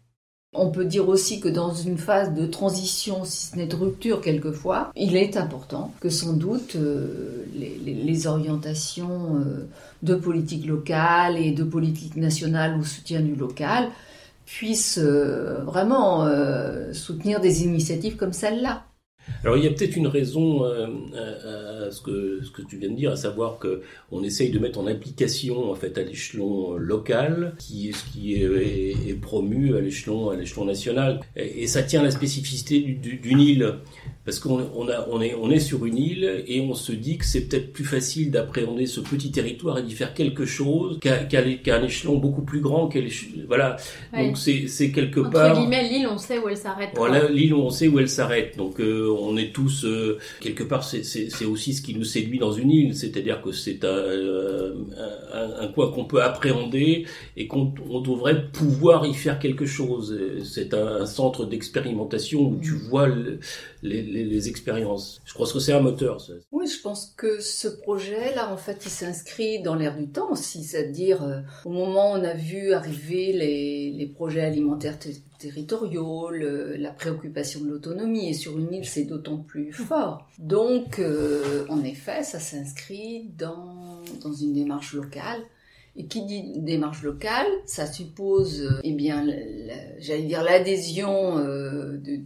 On 0.55 0.71
peut 0.71 0.85
dire 0.85 1.09
aussi 1.09 1.41
que 1.41 1.49
dans 1.49 1.73
une 1.73 1.97
phase 1.97 2.35
de 2.35 2.45
transition, 2.45 3.25
si 3.25 3.47
ce 3.47 3.57
n'est 3.57 3.67
de 3.67 3.75
rupture 3.75 4.21
quelquefois, 4.21 4.93
il 4.95 5.17
est 5.17 5.39
important 5.39 5.95
que 6.01 6.11
sans 6.11 6.35
doute 6.35 6.77
euh, 6.77 7.47
les, 7.55 8.27
orientations 8.27 9.37
euh, 9.37 9.67
de 10.03 10.15
politique 10.15 10.67
locale 10.67 11.39
et 11.39 11.53
de 11.53 11.65
politique 11.65 12.17
nationale 12.17 12.77
ou 12.79 12.85
soutien 12.85 13.21
du 13.21 13.35
local 13.35 13.89
puissent 14.45 14.99
euh, 14.99 15.63
vraiment 15.65 16.29
soutenir 16.93 17.41
des 17.41 17.65
initiatives 17.65 18.17
comme 18.17 18.35
celle-là. 18.35 18.85
Alors 19.45 19.57
il 19.57 19.65
y 19.65 19.67
a 19.67 19.71
peut-être 19.71 19.97
une 19.97 20.07
raison 20.07 20.65
euh, 20.65 20.87
à, 21.15 21.87
à, 21.87 21.91
ce, 21.91 22.01
que, 22.01 22.41
ce 22.43 22.51
que 22.51 22.63
tu 22.63 22.77
viens 22.77 22.91
de 22.91 22.97
dire, 22.97 23.13
à 23.13 23.17
savoir 23.17 23.59
que 23.59 23.83
on 24.11 24.23
essaye 24.23 24.51
de 24.51 24.59
mettre 24.59 24.79
en 24.79 24.87
application 24.87 25.71
en 25.71 25.75
fait 25.75 25.99
à 25.99 26.03
l'échelon 26.03 26.75
local, 26.77 27.55
qui 27.59 27.93
ce 27.93 28.05
qui 28.13 28.35
est, 28.35 29.21
promu 29.21 29.77
à 29.77 29.81
l'échelon 29.81 30.65
national, 30.65 31.21
et, 31.37 31.63
et, 31.63 31.67
ça 31.67 31.83
tient 31.83 32.01
à 32.01 32.05
la 32.05 32.11
spécificité 32.11 32.81
d'une 32.81 33.41
île, 33.41 33.75
parce 34.25 34.39
qu'on 34.39 34.71
on 34.77 34.89
a, 34.89 35.07
on 35.11 35.21
est 35.21 35.35
on 35.35 35.51
est 35.51 35.59
sur 35.59 35.85
une 35.85 35.99
île 35.99 36.45
et 36.47 36.61
on 36.61 36.75
se 36.75 36.93
dit 36.93 37.19
que 37.19 37.25
c'est 37.25 37.49
peut-être 37.49 37.73
plus 37.73 37.85
facile 37.85 38.31
d'appréhender 38.31 38.87
ce 38.87 39.01
petit 39.01 39.33
territoire 39.33 39.79
et 39.79 39.83
d'y 39.83 39.95
faire 39.95 40.15
quelque 40.15 40.45
chose 40.45 40.99
qu'à 41.01 41.25
qu 41.25 41.37
un 41.71 41.83
échelon 41.83 42.19
beaucoup 42.19 42.43
plus 42.43 42.61
grand, 42.61 42.89
voilà. 43.49 43.77
Ouais. 44.13 44.27
Donc 44.27 44.39
c'est 44.39 44.69
c'est 44.69 44.93
quelque 44.93 45.21
Entre 45.21 45.31
part. 45.31 45.51
Entre 45.53 45.61
guillemets, 45.61 45.89
l'île, 45.89 46.07
on 46.07 46.19
sait 46.19 46.39
où 46.39 46.49
elle 46.49 46.57
s'arrête. 46.57 46.91
Voilà, 46.95 47.29
l'île, 47.29 47.55
on 47.55 47.71
sait 47.71 47.89
où 47.89 47.99
elle 47.99 48.09
s'arrête. 48.09 48.57
Donc 48.57 48.81
euh, 48.81 49.09
on 49.21 49.37
est 49.37 49.53
tous 49.53 49.85
euh, 49.85 50.19
quelque 50.41 50.63
part 50.63 50.85
c'est 50.85 51.45
aussi 51.45 51.75
ce 51.75 51.83
qui 51.83 51.95
nous 51.95 52.05
séduit 52.05 52.39
dans 52.39 52.53
une 52.53 52.71
île 52.71 52.95
c'est-à-dire 52.95 53.43
que 53.43 53.53
c'est 53.53 53.85
un, 53.85 53.89
un, 55.33 55.65
un, 55.65 55.69
coin 55.69 55.91
qu'on 55.91 56.05
peut 56.05 56.23
appréhender 56.23 57.07
et 57.37 57.47
qu'on 57.47 57.73
on 57.89 58.01
devrait 58.01 58.51
pouvoir 58.53 59.07
y 59.07 59.15
faire 59.15 59.39
quelque 59.39 59.67
chose 59.67 60.19
c'est 60.45 60.75
un, 60.75 61.03
un, 61.03 61.07
centre 61.07 61.45
d'expérimentation 61.45 62.43
où 62.43 62.59
tu 62.63 62.73
vois 62.73 63.09
le, 63.09 63.39
les, 63.83 64.03
les, 64.13 64.49
expériences 64.49 65.21
je 65.25 65.35
crois 65.35 65.51
que 65.51 65.59
c'est 65.61 65.73
un 65.73 65.81
moteur 65.81 66.19
oui 66.51 66.67
je 66.67 66.81
pense 66.81 67.15
que 67.17 67.41
ce 67.41 67.69
projet 67.69 68.35
là 68.35 68.53
en 68.53 68.57
fait 68.57 68.83
il 68.85 68.91
s'inscrit 68.91 69.63
dans 69.63 69.75
l'air 69.75 69.97
du 69.97 70.09
temps 70.09 70.31
aussi 70.31 70.65
c'est-à-dire 70.65 71.23
euh, 71.23 71.41
au 71.65 71.71
moment 71.71 72.13
où 72.13 72.17
on 72.17 72.25
a 72.25 72.35
vu 72.35 72.73
arriver 72.73 73.33
les, 73.33 74.07
projets 74.15 74.43
alimentaires 74.43 74.99
territoriaux, 75.43 76.31
la 76.31 76.91
préoccupation 76.91 77.61
de 77.61 77.71
l'autonomie, 77.71 78.31
et 78.31 78.35
sur 78.35 78.59
une 78.59 78.73
île 78.73 78.85
c'est 78.85 79.05
d'autant 79.05 79.39
plus 79.39 79.73
fort. 79.73 80.29
Donc, 80.39 80.99
euh, 80.99 81.67
en 81.69 81.83
effet, 81.85 82.23
ça 82.23 82.39
s'inscrit 82.39 83.31
dans, 83.37 84.03
une 84.41 84.55
démarche 84.55 84.95
locale. 84.95 85.41
Et 85.95 86.07
qui 86.07 86.25
dit 86.25 86.55
démarche 86.57 87.03
locale, 87.03 87.47
ça 87.67 87.87
suppose, 87.87 88.63
euh, 88.63 88.81
eh 88.83 88.93
bien, 88.93 89.27
j'allais 89.99 90.23
dire 90.23 90.43
l'adhésion 90.43 91.37
euh, 91.37 91.99
de, 91.99 92.17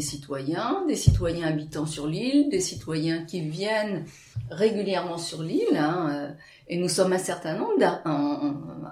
des 0.00 0.06
citoyens, 0.06 0.86
des 0.88 0.96
citoyens 0.96 1.46
habitant 1.48 1.84
sur 1.84 2.06
l'île, 2.06 2.48
des 2.48 2.60
citoyens 2.60 3.26
qui 3.26 3.42
viennent 3.42 4.06
régulièrement 4.50 5.18
sur 5.18 5.42
l'île. 5.42 5.76
Hein, 5.76 6.34
et 6.68 6.78
nous 6.78 6.88
sommes 6.88 7.12
un 7.12 7.18
certain 7.18 7.58
nombre 7.58 7.84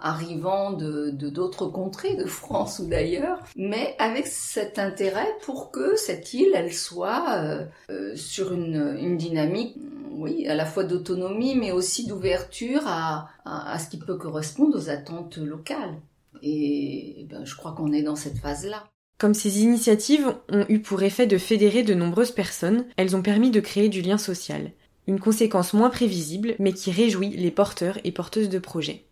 arrivant 0.03 0.73
de 0.73 1.11
d'autres 1.11 1.66
contrées 1.68 2.14
de 2.16 2.27
France 2.27 2.79
ou 2.81 2.87
d'ailleurs, 2.88 3.38
mais 3.57 3.97
avec 3.99 4.27
cet 4.27 4.79
intérêt 4.79 5.29
pour 5.47 5.71
que 5.71 5.97
cette 5.97 6.35
île, 6.35 6.51
elle 6.55 6.75
soit 6.75 7.38
euh, 7.38 7.64
euh, 7.90 8.14
sur 8.14 8.53
une, 8.53 9.16
dynamique, 9.16 9.77
oui, 10.11 10.47
à 10.47 10.55
la 10.55 10.66
fois 10.66 10.85
d'autonomie, 10.85 11.55
mais 11.55 11.73
aussi 11.73 12.07
d'ouverture 12.07 12.83
à, 12.87 13.79
ce 13.79 13.88
qui 13.88 13.97
peut 13.97 14.18
correspondre 14.18 14.77
aux 14.77 14.90
attentes 14.90 15.38
locales. 15.38 15.97
Et, 16.42 17.23
et 17.23 17.25
ben, 17.25 17.47
je 17.47 17.57
crois 17.57 17.73
qu'on 17.73 17.94
est 17.94 18.03
dans 18.03 18.16
cette 18.16 18.37
phase-là. 18.37 18.85
Comme 19.18 19.35
ces 19.35 19.62
initiatives 19.62 20.33
ont 20.48 20.64
eu 20.68 20.81
pour 20.81 21.02
effet 21.02 21.26
de 21.26 21.38
fédérer 21.38 21.83
de 21.83 21.94
nombreuses 21.94 22.31
personnes, 22.31 22.87
elles 22.96 23.16
ont 23.16 23.22
permis 23.22 23.50
de 23.50 23.61
créer 23.61 23.88
du 23.88 24.00
lien 24.00 24.18
social 24.18 24.70
une 25.09 25.18
conséquence 25.18 25.72
moins 25.72 25.88
prévisible, 25.90 26.54
mais 26.59 26.72
qui 26.72 26.92
réjouit 26.92 27.31
les 27.31 27.50
porteurs 27.50 27.98
et 28.04 28.12
porteuses 28.12 28.50
de 28.50 28.59
projets. 28.59 29.07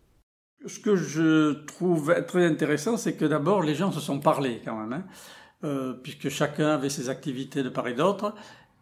Ce 0.65 0.79
que 0.79 0.95
je 0.95 1.65
trouve 1.65 2.13
très 2.27 2.45
intéressant, 2.45 2.97
c'est 2.97 3.15
que 3.15 3.25
d'abord, 3.25 3.63
les 3.63 3.73
gens 3.73 3.91
se 3.91 3.99
sont 3.99 4.19
parlé 4.19 4.61
quand 4.63 4.77
même, 4.77 4.93
hein, 4.93 5.05
euh, 5.63 5.93
puisque 5.93 6.29
chacun 6.29 6.67
avait 6.67 6.89
ses 6.89 7.09
activités 7.09 7.63
de 7.63 7.69
part 7.69 7.87
et 7.87 7.95
d'autre. 7.95 8.35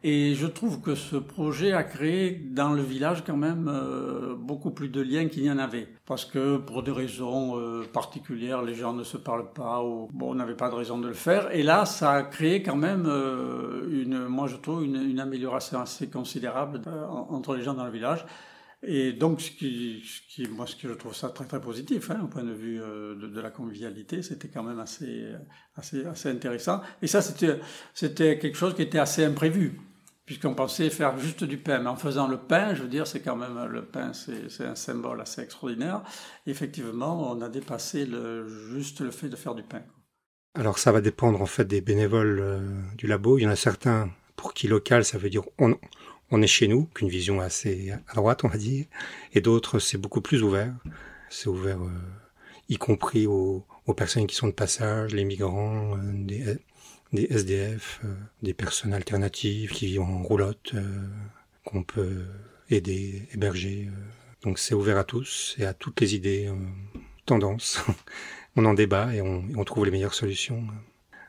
Et 0.07 0.35
je 0.35 0.45
trouve 0.45 0.81
que 0.81 0.93
ce 0.93 1.15
projet 1.15 1.71
a 1.71 1.83
créé 1.83 2.29
dans 2.29 2.73
le 2.73 2.83
village 2.83 3.23
quand 3.25 3.37
même 3.37 3.67
euh, 3.67 4.35
beaucoup 4.35 4.69
plus 4.69 4.87
de 4.87 5.01
liens 5.01 5.27
qu'il 5.27 5.41
n'y 5.41 5.49
en 5.49 5.57
avait. 5.57 5.87
Parce 6.05 6.25
que 6.25 6.57
pour 6.57 6.83
des 6.83 6.91
raisons 6.91 7.57
euh, 7.57 7.85
particulières, 7.91 8.61
les 8.61 8.75
gens 8.75 8.93
ne 8.93 9.03
se 9.03 9.17
parlent 9.17 9.51
pas 9.51 9.83
ou 9.83 10.07
bon, 10.13 10.33
on 10.33 10.35
n'avait 10.35 10.53
pas 10.53 10.69
de 10.69 10.75
raison 10.75 10.99
de 10.99 11.07
le 11.07 11.15
faire. 11.15 11.49
Et 11.55 11.63
là, 11.63 11.85
ça 11.87 12.11
a 12.11 12.21
créé 12.21 12.61
quand 12.61 12.75
même 12.75 13.07
euh, 13.07 13.89
une, 13.89 14.27
moi 14.27 14.45
je 14.45 14.57
trouve, 14.57 14.83
une, 14.85 15.19
amélioration 15.19 15.81
assez 15.81 16.07
considérable 16.07 16.81
entre 17.09 17.55
les 17.55 17.63
gens 17.63 17.73
dans 17.73 17.85
le 17.85 17.91
village. 17.91 18.27
Et 18.83 19.11
donc, 19.11 19.41
ce 19.41 19.49
qui, 19.49 20.03
moi, 20.51 20.67
ce 20.67 20.75
que 20.75 20.87
je 20.87 20.93
trouve 20.93 21.15
ça 21.15 21.29
très 21.29 21.45
très 21.45 21.59
positif, 21.59 22.11
hein, 22.11 22.19
au 22.23 22.27
point 22.27 22.43
de 22.43 22.53
vue 22.53 22.77
de, 22.77 23.25
de, 23.25 23.41
la 23.41 23.49
convivialité, 23.49 24.21
c'était 24.21 24.49
quand 24.49 24.61
même 24.61 24.79
assez, 24.79 25.29
assez, 25.75 26.05
assez 26.05 26.29
intéressant. 26.29 26.81
Et 27.01 27.07
ça, 27.07 27.23
c'était, 27.23 27.59
c'était 27.95 28.37
quelque 28.37 28.55
chose 28.55 28.75
qui 28.75 28.83
était 28.83 28.99
assez 28.99 29.25
imprévu 29.25 29.79
puisqu'on 30.25 30.55
pensait 30.55 30.89
faire 30.89 31.17
juste 31.19 31.43
du 31.43 31.57
pain. 31.57 31.79
Mais 31.79 31.89
en 31.89 31.95
faisant 31.95 32.27
le 32.27 32.37
pain, 32.37 32.73
je 32.73 32.83
veux 32.83 32.87
dire, 32.87 33.07
c'est 33.07 33.21
quand 33.21 33.35
même 33.35 33.65
le 33.65 33.83
pain, 33.83 34.11
c'est 34.13 34.65
un 34.65 34.75
symbole 34.75 35.21
assez 35.21 35.41
extraordinaire. 35.41 36.01
Effectivement, 36.47 37.31
on 37.31 37.41
a 37.41 37.49
dépassé 37.49 38.05
le, 38.05 38.47
juste 38.47 39.01
le 39.01 39.11
fait 39.11 39.29
de 39.29 39.35
faire 39.35 39.55
du 39.55 39.63
pain. 39.63 39.81
Alors 40.55 40.79
ça 40.79 40.91
va 40.91 41.01
dépendre 41.01 41.41
en 41.41 41.45
fait 41.45 41.65
des 41.65 41.81
bénévoles 41.81 42.39
euh, 42.39 42.81
du 42.97 43.07
labo. 43.07 43.37
Il 43.37 43.43
y 43.43 43.47
en 43.47 43.51
a 43.51 43.57
certains 43.57 44.09
pour 44.37 44.53
qui 44.53 44.67
local, 44.67 45.03
ça 45.03 45.17
veut 45.17 45.29
dire 45.29 45.43
on, 45.59 46.41
est 46.41 46.47
chez 46.47 46.67
nous, 46.67 46.85
qu'une 46.93 47.09
vision 47.09 47.39
assez 47.41 47.91
à 48.07 48.13
droite, 48.15 48.43
on 48.43 48.47
va 48.47 48.57
dire. 48.57 48.85
Et 49.33 49.41
d'autres, 49.41 49.79
c'est 49.79 49.97
beaucoup 49.97 50.21
plus 50.21 50.43
ouvert. 50.43 50.73
C'est 51.29 51.47
ouvert, 51.47 51.81
euh, 51.81 51.89
y 52.69 52.77
compris 52.77 53.27
aux, 53.27 53.65
aux, 53.85 53.93
personnes 53.93 54.27
qui 54.27 54.35
sont 54.35 54.47
de 54.47 54.53
passage, 54.53 55.13
les 55.13 55.25
migrants, 55.25 55.97
euh, 55.97 56.55
des 57.15 57.27
SDF, 57.29 58.01
euh, 58.03 58.13
des 58.43 58.53
personnes 58.53 58.93
alternatives 58.93 59.71
qui 59.71 59.87
vivent 59.87 60.01
en 60.01 60.21
roulotte, 60.21 60.71
euh, 60.75 61.07
qu'on 61.63 61.83
peut 61.83 62.25
aider, 62.69 63.27
héberger. 63.33 63.89
Euh. 63.89 64.01
Donc 64.43 64.59
c'est 64.59 64.75
ouvert 64.75 64.97
à 64.97 65.03
tous 65.03 65.55
et 65.57 65.65
à 65.65 65.73
toutes 65.73 65.99
les 66.01 66.13
idées, 66.13 66.51
tendances. 67.25 67.81
on 68.55 68.65
en 68.65 68.75
débat 68.75 69.13
et 69.15 69.21
on, 69.21 69.63
trouve 69.63 69.85
les 69.85 69.91
meilleures 69.91 70.13
solutions 70.13 70.67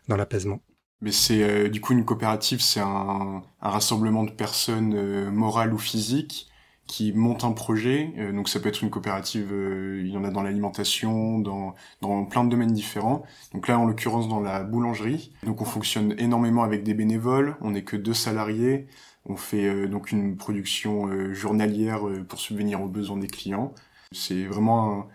dans 0.09 0.16
l'apaisement. 0.16 0.61
Mais 1.01 1.12
c'est 1.12 1.70
du 1.70 1.81
coup 1.81 1.94
une 1.94 2.05
coopérative, 2.05 2.61
c'est 2.61 2.81
un, 2.81 3.42
rassemblement 3.61 4.25
de 4.25 4.31
personnes 4.31 5.31
morales 5.31 5.72
ou 5.72 5.79
physiques 5.79 6.49
qui 6.87 7.12
montent 7.12 7.44
un 7.44 7.53
projet. 7.53 8.12
Euh, 8.18 8.33
donc 8.33 8.49
ça 8.49 8.61
peut 8.61 8.68
être 8.68 8.83
une 8.83 8.90
coopérative, 8.90 9.53
il 9.53 10.09
y 10.09 10.16
en 10.16 10.25
a 10.25 10.31
dans 10.31 10.42
l'alimentation, 10.42 11.38
dans, 11.38 11.75
dans 12.01 12.25
plein 12.25 12.44
de 12.44 12.51
domaines 12.51 12.72
différents. 12.72 13.25
Donc 13.53 13.68
là, 13.68 13.79
en 13.79 13.85
l'occurrence, 13.85 14.29
dans 14.29 14.40
la 14.40 14.62
boulangerie. 14.64 15.33
Donc 15.44 15.61
on 15.62 15.64
fonctionne 15.64 16.14
énormément 16.18 16.62
avec 16.62 16.83
des 16.83 16.94
bénévoles. 16.94 17.57
On 17.61 17.72
n'est 17.72 17.85
que 17.85 17.96
deux 17.96 18.14
salariés. 18.14 18.87
On 19.29 19.37
fait 19.37 19.88
donc 19.88 20.12
une 20.12 20.37
production 20.37 21.33
journalière 21.35 22.03
pour 22.29 22.38
subvenir 22.38 22.81
aux 22.81 22.87
besoins 22.87 23.16
des 23.16 23.27
clients. 23.27 23.75
C'est 24.12 24.44
vraiment 24.44 25.01
un, 25.01 25.07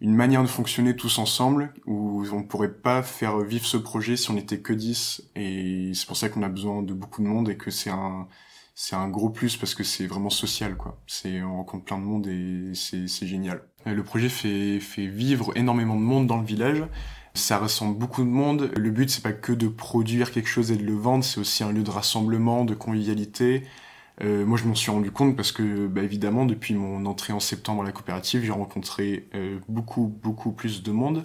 une 0.00 0.14
manière 0.14 0.42
de 0.42 0.48
fonctionner 0.48 0.94
tous 0.94 1.18
ensemble 1.18 1.72
où 1.86 2.24
on 2.32 2.42
pourrait 2.42 2.72
pas 2.72 3.02
faire 3.02 3.38
vivre 3.40 3.66
ce 3.66 3.76
projet 3.76 4.16
si 4.16 4.30
on 4.30 4.36
était 4.36 4.60
que 4.60 4.72
10 4.72 5.30
et 5.34 5.90
c'est 5.94 6.06
pour 6.06 6.16
ça 6.16 6.28
qu'on 6.28 6.42
a 6.42 6.48
besoin 6.48 6.82
de 6.82 6.94
beaucoup 6.94 7.22
de 7.22 7.26
monde 7.26 7.48
et 7.48 7.56
que 7.56 7.70
c'est 7.70 7.90
un 7.90 8.28
c'est 8.80 8.94
un 8.94 9.08
gros 9.08 9.28
plus 9.28 9.56
parce 9.56 9.74
que 9.74 9.82
c'est 9.82 10.06
vraiment 10.06 10.30
social 10.30 10.76
quoi. 10.76 10.96
C'est 11.08 11.42
on 11.42 11.56
rencontre 11.56 11.84
plein 11.84 11.98
de 11.98 12.04
monde 12.04 12.28
et 12.28 12.70
c'est 12.74 13.08
c'est 13.08 13.26
génial. 13.26 13.60
Le 13.84 14.04
projet 14.04 14.28
fait 14.28 14.78
fait 14.78 15.08
vivre 15.08 15.50
énormément 15.56 15.96
de 15.96 16.00
monde 16.00 16.28
dans 16.28 16.36
le 16.36 16.46
village. 16.46 16.84
Ça 17.34 17.58
rassemble 17.58 17.98
beaucoup 17.98 18.22
de 18.22 18.28
monde. 18.28 18.70
Le 18.76 18.90
but 18.92 19.10
c'est 19.10 19.22
pas 19.22 19.32
que 19.32 19.52
de 19.52 19.66
produire 19.66 20.30
quelque 20.30 20.48
chose 20.48 20.70
et 20.70 20.76
de 20.76 20.84
le 20.84 20.94
vendre, 20.94 21.24
c'est 21.24 21.40
aussi 21.40 21.64
un 21.64 21.72
lieu 21.72 21.82
de 21.82 21.90
rassemblement, 21.90 22.64
de 22.64 22.74
convivialité. 22.74 23.64
Euh, 24.22 24.46
moi, 24.46 24.56
je 24.56 24.64
m'en 24.64 24.76
suis 24.76 24.90
rendu 24.92 25.10
compte 25.12 25.36
parce 25.36 25.52
que, 25.52 25.86
bah, 25.86 26.02
évidemment, 26.02 26.44
depuis 26.44 26.74
mon 26.74 27.06
entrée 27.06 27.32
en 27.32 27.38
septembre 27.38 27.82
à 27.82 27.84
la 27.84 27.92
coopérative, 27.92 28.44
j'ai 28.44 28.50
rencontré 28.50 29.28
euh, 29.34 29.58
beaucoup, 29.68 30.06
beaucoup 30.22 30.50
plus 30.50 30.82
de 30.82 30.90
monde, 30.90 31.24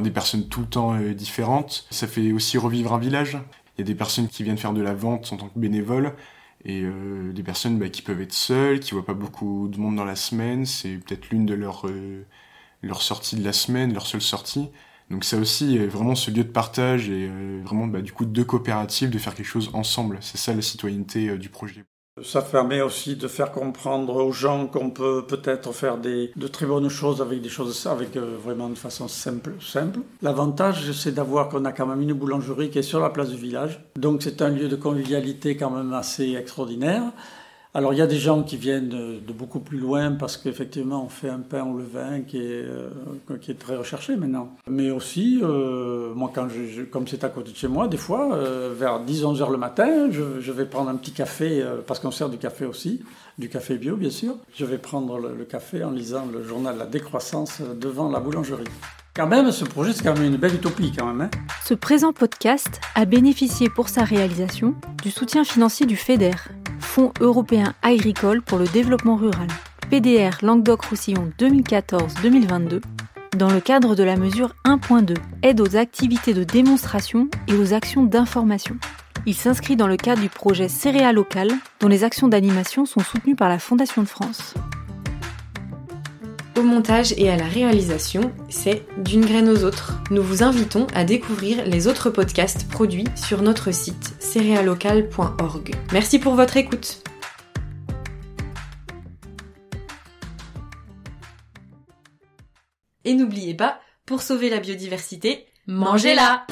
des 0.00 0.10
personnes 0.10 0.48
tout 0.48 0.60
le 0.60 0.66
temps 0.66 0.94
euh, 0.94 1.12
différentes. 1.12 1.86
Ça 1.90 2.06
fait 2.06 2.32
aussi 2.32 2.56
revivre 2.56 2.94
un 2.94 2.98
village. 2.98 3.38
Il 3.76 3.80
y 3.80 3.82
a 3.82 3.86
des 3.86 3.94
personnes 3.94 4.28
qui 4.28 4.44
viennent 4.44 4.58
faire 4.58 4.72
de 4.72 4.80
la 4.82 4.94
vente 4.94 5.30
en 5.32 5.36
tant 5.36 5.48
que 5.48 5.58
bénévoles 5.58 6.14
et 6.64 6.82
euh, 6.82 7.32
des 7.32 7.42
personnes 7.42 7.78
bah, 7.78 7.88
qui 7.88 8.02
peuvent 8.02 8.20
être 8.20 8.32
seules, 8.32 8.80
qui 8.80 8.92
voient 8.92 9.04
pas 9.04 9.14
beaucoup 9.14 9.68
de 9.68 9.78
monde 9.78 9.96
dans 9.96 10.04
la 10.04 10.16
semaine. 10.16 10.66
C'est 10.66 10.96
peut-être 10.98 11.30
l'une 11.30 11.46
de 11.46 11.54
leurs 11.54 11.86
leur 12.82 13.02
sorties 13.02 13.36
de 13.36 13.44
la 13.44 13.52
semaine, 13.52 13.92
leur 13.94 14.06
seule 14.06 14.22
sortie. 14.22 14.70
Donc 15.10 15.24
ça 15.24 15.38
aussi, 15.38 15.78
vraiment 15.78 16.14
ce 16.14 16.30
lieu 16.30 16.44
de 16.44 16.50
partage 16.50 17.08
et 17.10 17.28
vraiment 17.64 17.86
bah, 17.86 18.02
du 18.02 18.12
coup 18.12 18.24
deux 18.24 18.44
coopératives, 18.44 19.10
de 19.10 19.18
faire 19.18 19.34
quelque 19.34 19.46
chose 19.46 19.70
ensemble. 19.74 20.18
C'est 20.22 20.38
ça 20.38 20.54
la 20.54 20.62
citoyenneté 20.62 21.36
du 21.38 21.48
projet. 21.48 21.84
Ça 22.20 22.42
permet 22.42 22.82
aussi 22.82 23.16
de 23.16 23.26
faire 23.26 23.52
comprendre 23.52 24.16
aux 24.16 24.32
gens 24.32 24.66
qu'on 24.66 24.90
peut 24.90 25.24
peut-être 25.26 25.72
faire 25.72 25.96
des, 25.96 26.30
de 26.36 26.46
très 26.46 26.66
bonnes 26.66 26.90
choses 26.90 27.22
avec 27.22 27.40
des 27.40 27.48
choses 27.48 27.86
avec 27.86 28.18
euh, 28.18 28.36
vraiment 28.36 28.68
de 28.68 28.74
façon 28.74 29.08
simple. 29.08 29.54
simple. 29.62 30.00
L'avantage, 30.20 30.92
c'est 30.92 31.12
d'avoir 31.12 31.48
qu'on 31.48 31.64
a 31.64 31.72
quand 31.72 31.86
même 31.86 32.02
une 32.02 32.12
boulangerie 32.12 32.68
qui 32.68 32.78
est 32.78 32.82
sur 32.82 33.00
la 33.00 33.08
place 33.08 33.30
du 33.30 33.38
village. 33.38 33.80
Donc 33.96 34.22
c'est 34.22 34.42
un 34.42 34.50
lieu 34.50 34.68
de 34.68 34.76
convivialité 34.76 35.56
quand 35.56 35.70
même 35.70 35.94
assez 35.94 36.34
extraordinaire. 36.34 37.02
Alors 37.74 37.94
il 37.94 37.98
y 37.98 38.02
a 38.02 38.06
des 38.06 38.18
gens 38.18 38.42
qui 38.42 38.58
viennent 38.58 38.90
de, 38.90 39.32
beaucoup 39.32 39.60
plus 39.60 39.78
loin 39.78 40.12
parce 40.12 40.36
qu'effectivement 40.36 41.04
on 41.04 41.08
fait 41.08 41.30
un 41.30 41.38
pain 41.38 41.64
au 41.64 41.78
levain 41.78 42.20
qui 42.20 42.36
est, 42.36 42.64
euh, 42.64 42.90
qui 43.40 43.50
est 43.50 43.58
très 43.58 43.76
recherché 43.76 44.14
maintenant. 44.14 44.54
Mais 44.68 44.90
aussi, 44.90 45.40
euh, 45.42 46.12
moi 46.14 46.30
quand 46.34 46.48
comme 46.90 47.08
c'est 47.08 47.24
à 47.24 47.30
côté 47.30 47.52
de 47.52 47.56
chez 47.56 47.68
moi, 47.68 47.88
des 47.88 47.96
fois 47.96 48.34
euh, 48.34 48.74
vers 48.78 49.02
10-11 49.02 49.40
heures 49.40 49.50
le 49.50 49.56
matin, 49.56 50.10
je, 50.10 50.52
vais 50.52 50.66
prendre 50.66 50.90
un 50.90 50.96
petit 50.96 51.12
café 51.12 51.64
parce 51.86 51.98
qu'on 51.98 52.10
sert 52.10 52.28
du 52.28 52.36
café 52.36 52.66
aussi, 52.66 53.02
du 53.38 53.48
café 53.48 53.78
bio 53.78 53.96
bien 53.96 54.10
sûr. 54.10 54.36
Je 54.54 54.66
vais 54.66 54.76
prendre 54.76 55.18
le, 55.18 55.44
café 55.44 55.82
en 55.82 55.92
lisant 55.92 56.26
le 56.30 56.44
journal 56.44 56.76
La 56.76 56.86
décroissance 56.86 57.62
devant 57.80 58.10
la 58.10 58.20
boulangerie. 58.20 58.64
Quand 59.14 59.26
même, 59.26 59.52
ce 59.52 59.66
projet, 59.66 59.92
c'est 59.92 60.02
quand 60.02 60.14
même 60.14 60.32
une 60.32 60.38
belle 60.38 60.54
utopie 60.54 60.90
quand 60.96 61.04
même. 61.04 61.20
Hein. 61.20 61.30
ce 61.66 61.74
présent 61.74 62.14
podcast 62.14 62.80
a 62.94 63.04
bénéficié 63.04 63.68
pour 63.68 63.90
sa 63.90 64.04
réalisation 64.04 64.74
du 65.02 65.10
soutien 65.10 65.44
financier 65.44 65.84
du 65.84 65.96
FEDER, 65.96 66.32
Fonds 66.80 67.12
européen 67.20 67.74
agricole 67.82 68.40
pour 68.40 68.56
le 68.56 68.66
développement 68.66 69.16
rural, 69.16 69.48
PDR 69.90 70.38
Languedoc-Roussillon 70.40 71.30
2014-2022, 71.38 72.80
dans 73.36 73.50
le 73.50 73.60
cadre 73.60 73.94
de 73.94 74.02
la 74.02 74.16
mesure 74.16 74.54
1.2, 74.64 75.14
aide 75.42 75.60
aux 75.60 75.76
activités 75.76 76.32
de 76.32 76.44
démonstration 76.44 77.28
et 77.48 77.54
aux 77.54 77.74
actions 77.74 78.04
d'information. 78.04 78.78
Il 79.26 79.34
s'inscrit 79.34 79.76
dans 79.76 79.88
le 79.88 79.98
cadre 79.98 80.22
du 80.22 80.30
projet 80.30 80.68
Céréales 80.68 81.16
local, 81.16 81.50
dont 81.80 81.88
les 81.88 82.02
actions 82.02 82.28
d'animation 82.28 82.86
sont 82.86 83.00
soutenues 83.00 83.36
par 83.36 83.50
la 83.50 83.58
Fondation 83.58 84.00
de 84.00 84.08
France. 84.08 84.54
Au 86.54 86.62
montage 86.62 87.14
et 87.16 87.30
à 87.30 87.36
la 87.36 87.46
réalisation, 87.46 88.32
c'est 88.50 88.84
D'une 88.98 89.24
graine 89.24 89.48
aux 89.48 89.64
autres. 89.64 89.94
Nous 90.10 90.22
vous 90.22 90.42
invitons 90.42 90.86
à 90.94 91.04
découvrir 91.04 91.64
les 91.64 91.88
autres 91.88 92.10
podcasts 92.10 92.68
produits 92.68 93.06
sur 93.16 93.40
notre 93.40 93.72
site 93.72 94.14
céréalocal.org. 94.18 95.74
Merci 95.92 96.18
pour 96.18 96.34
votre 96.34 96.58
écoute. 96.58 97.02
Et 103.04 103.14
n'oubliez 103.14 103.54
pas, 103.54 103.80
pour 104.04 104.20
sauver 104.20 104.50
la 104.50 104.60
biodiversité, 104.60 105.46
mangez-la 105.66 106.46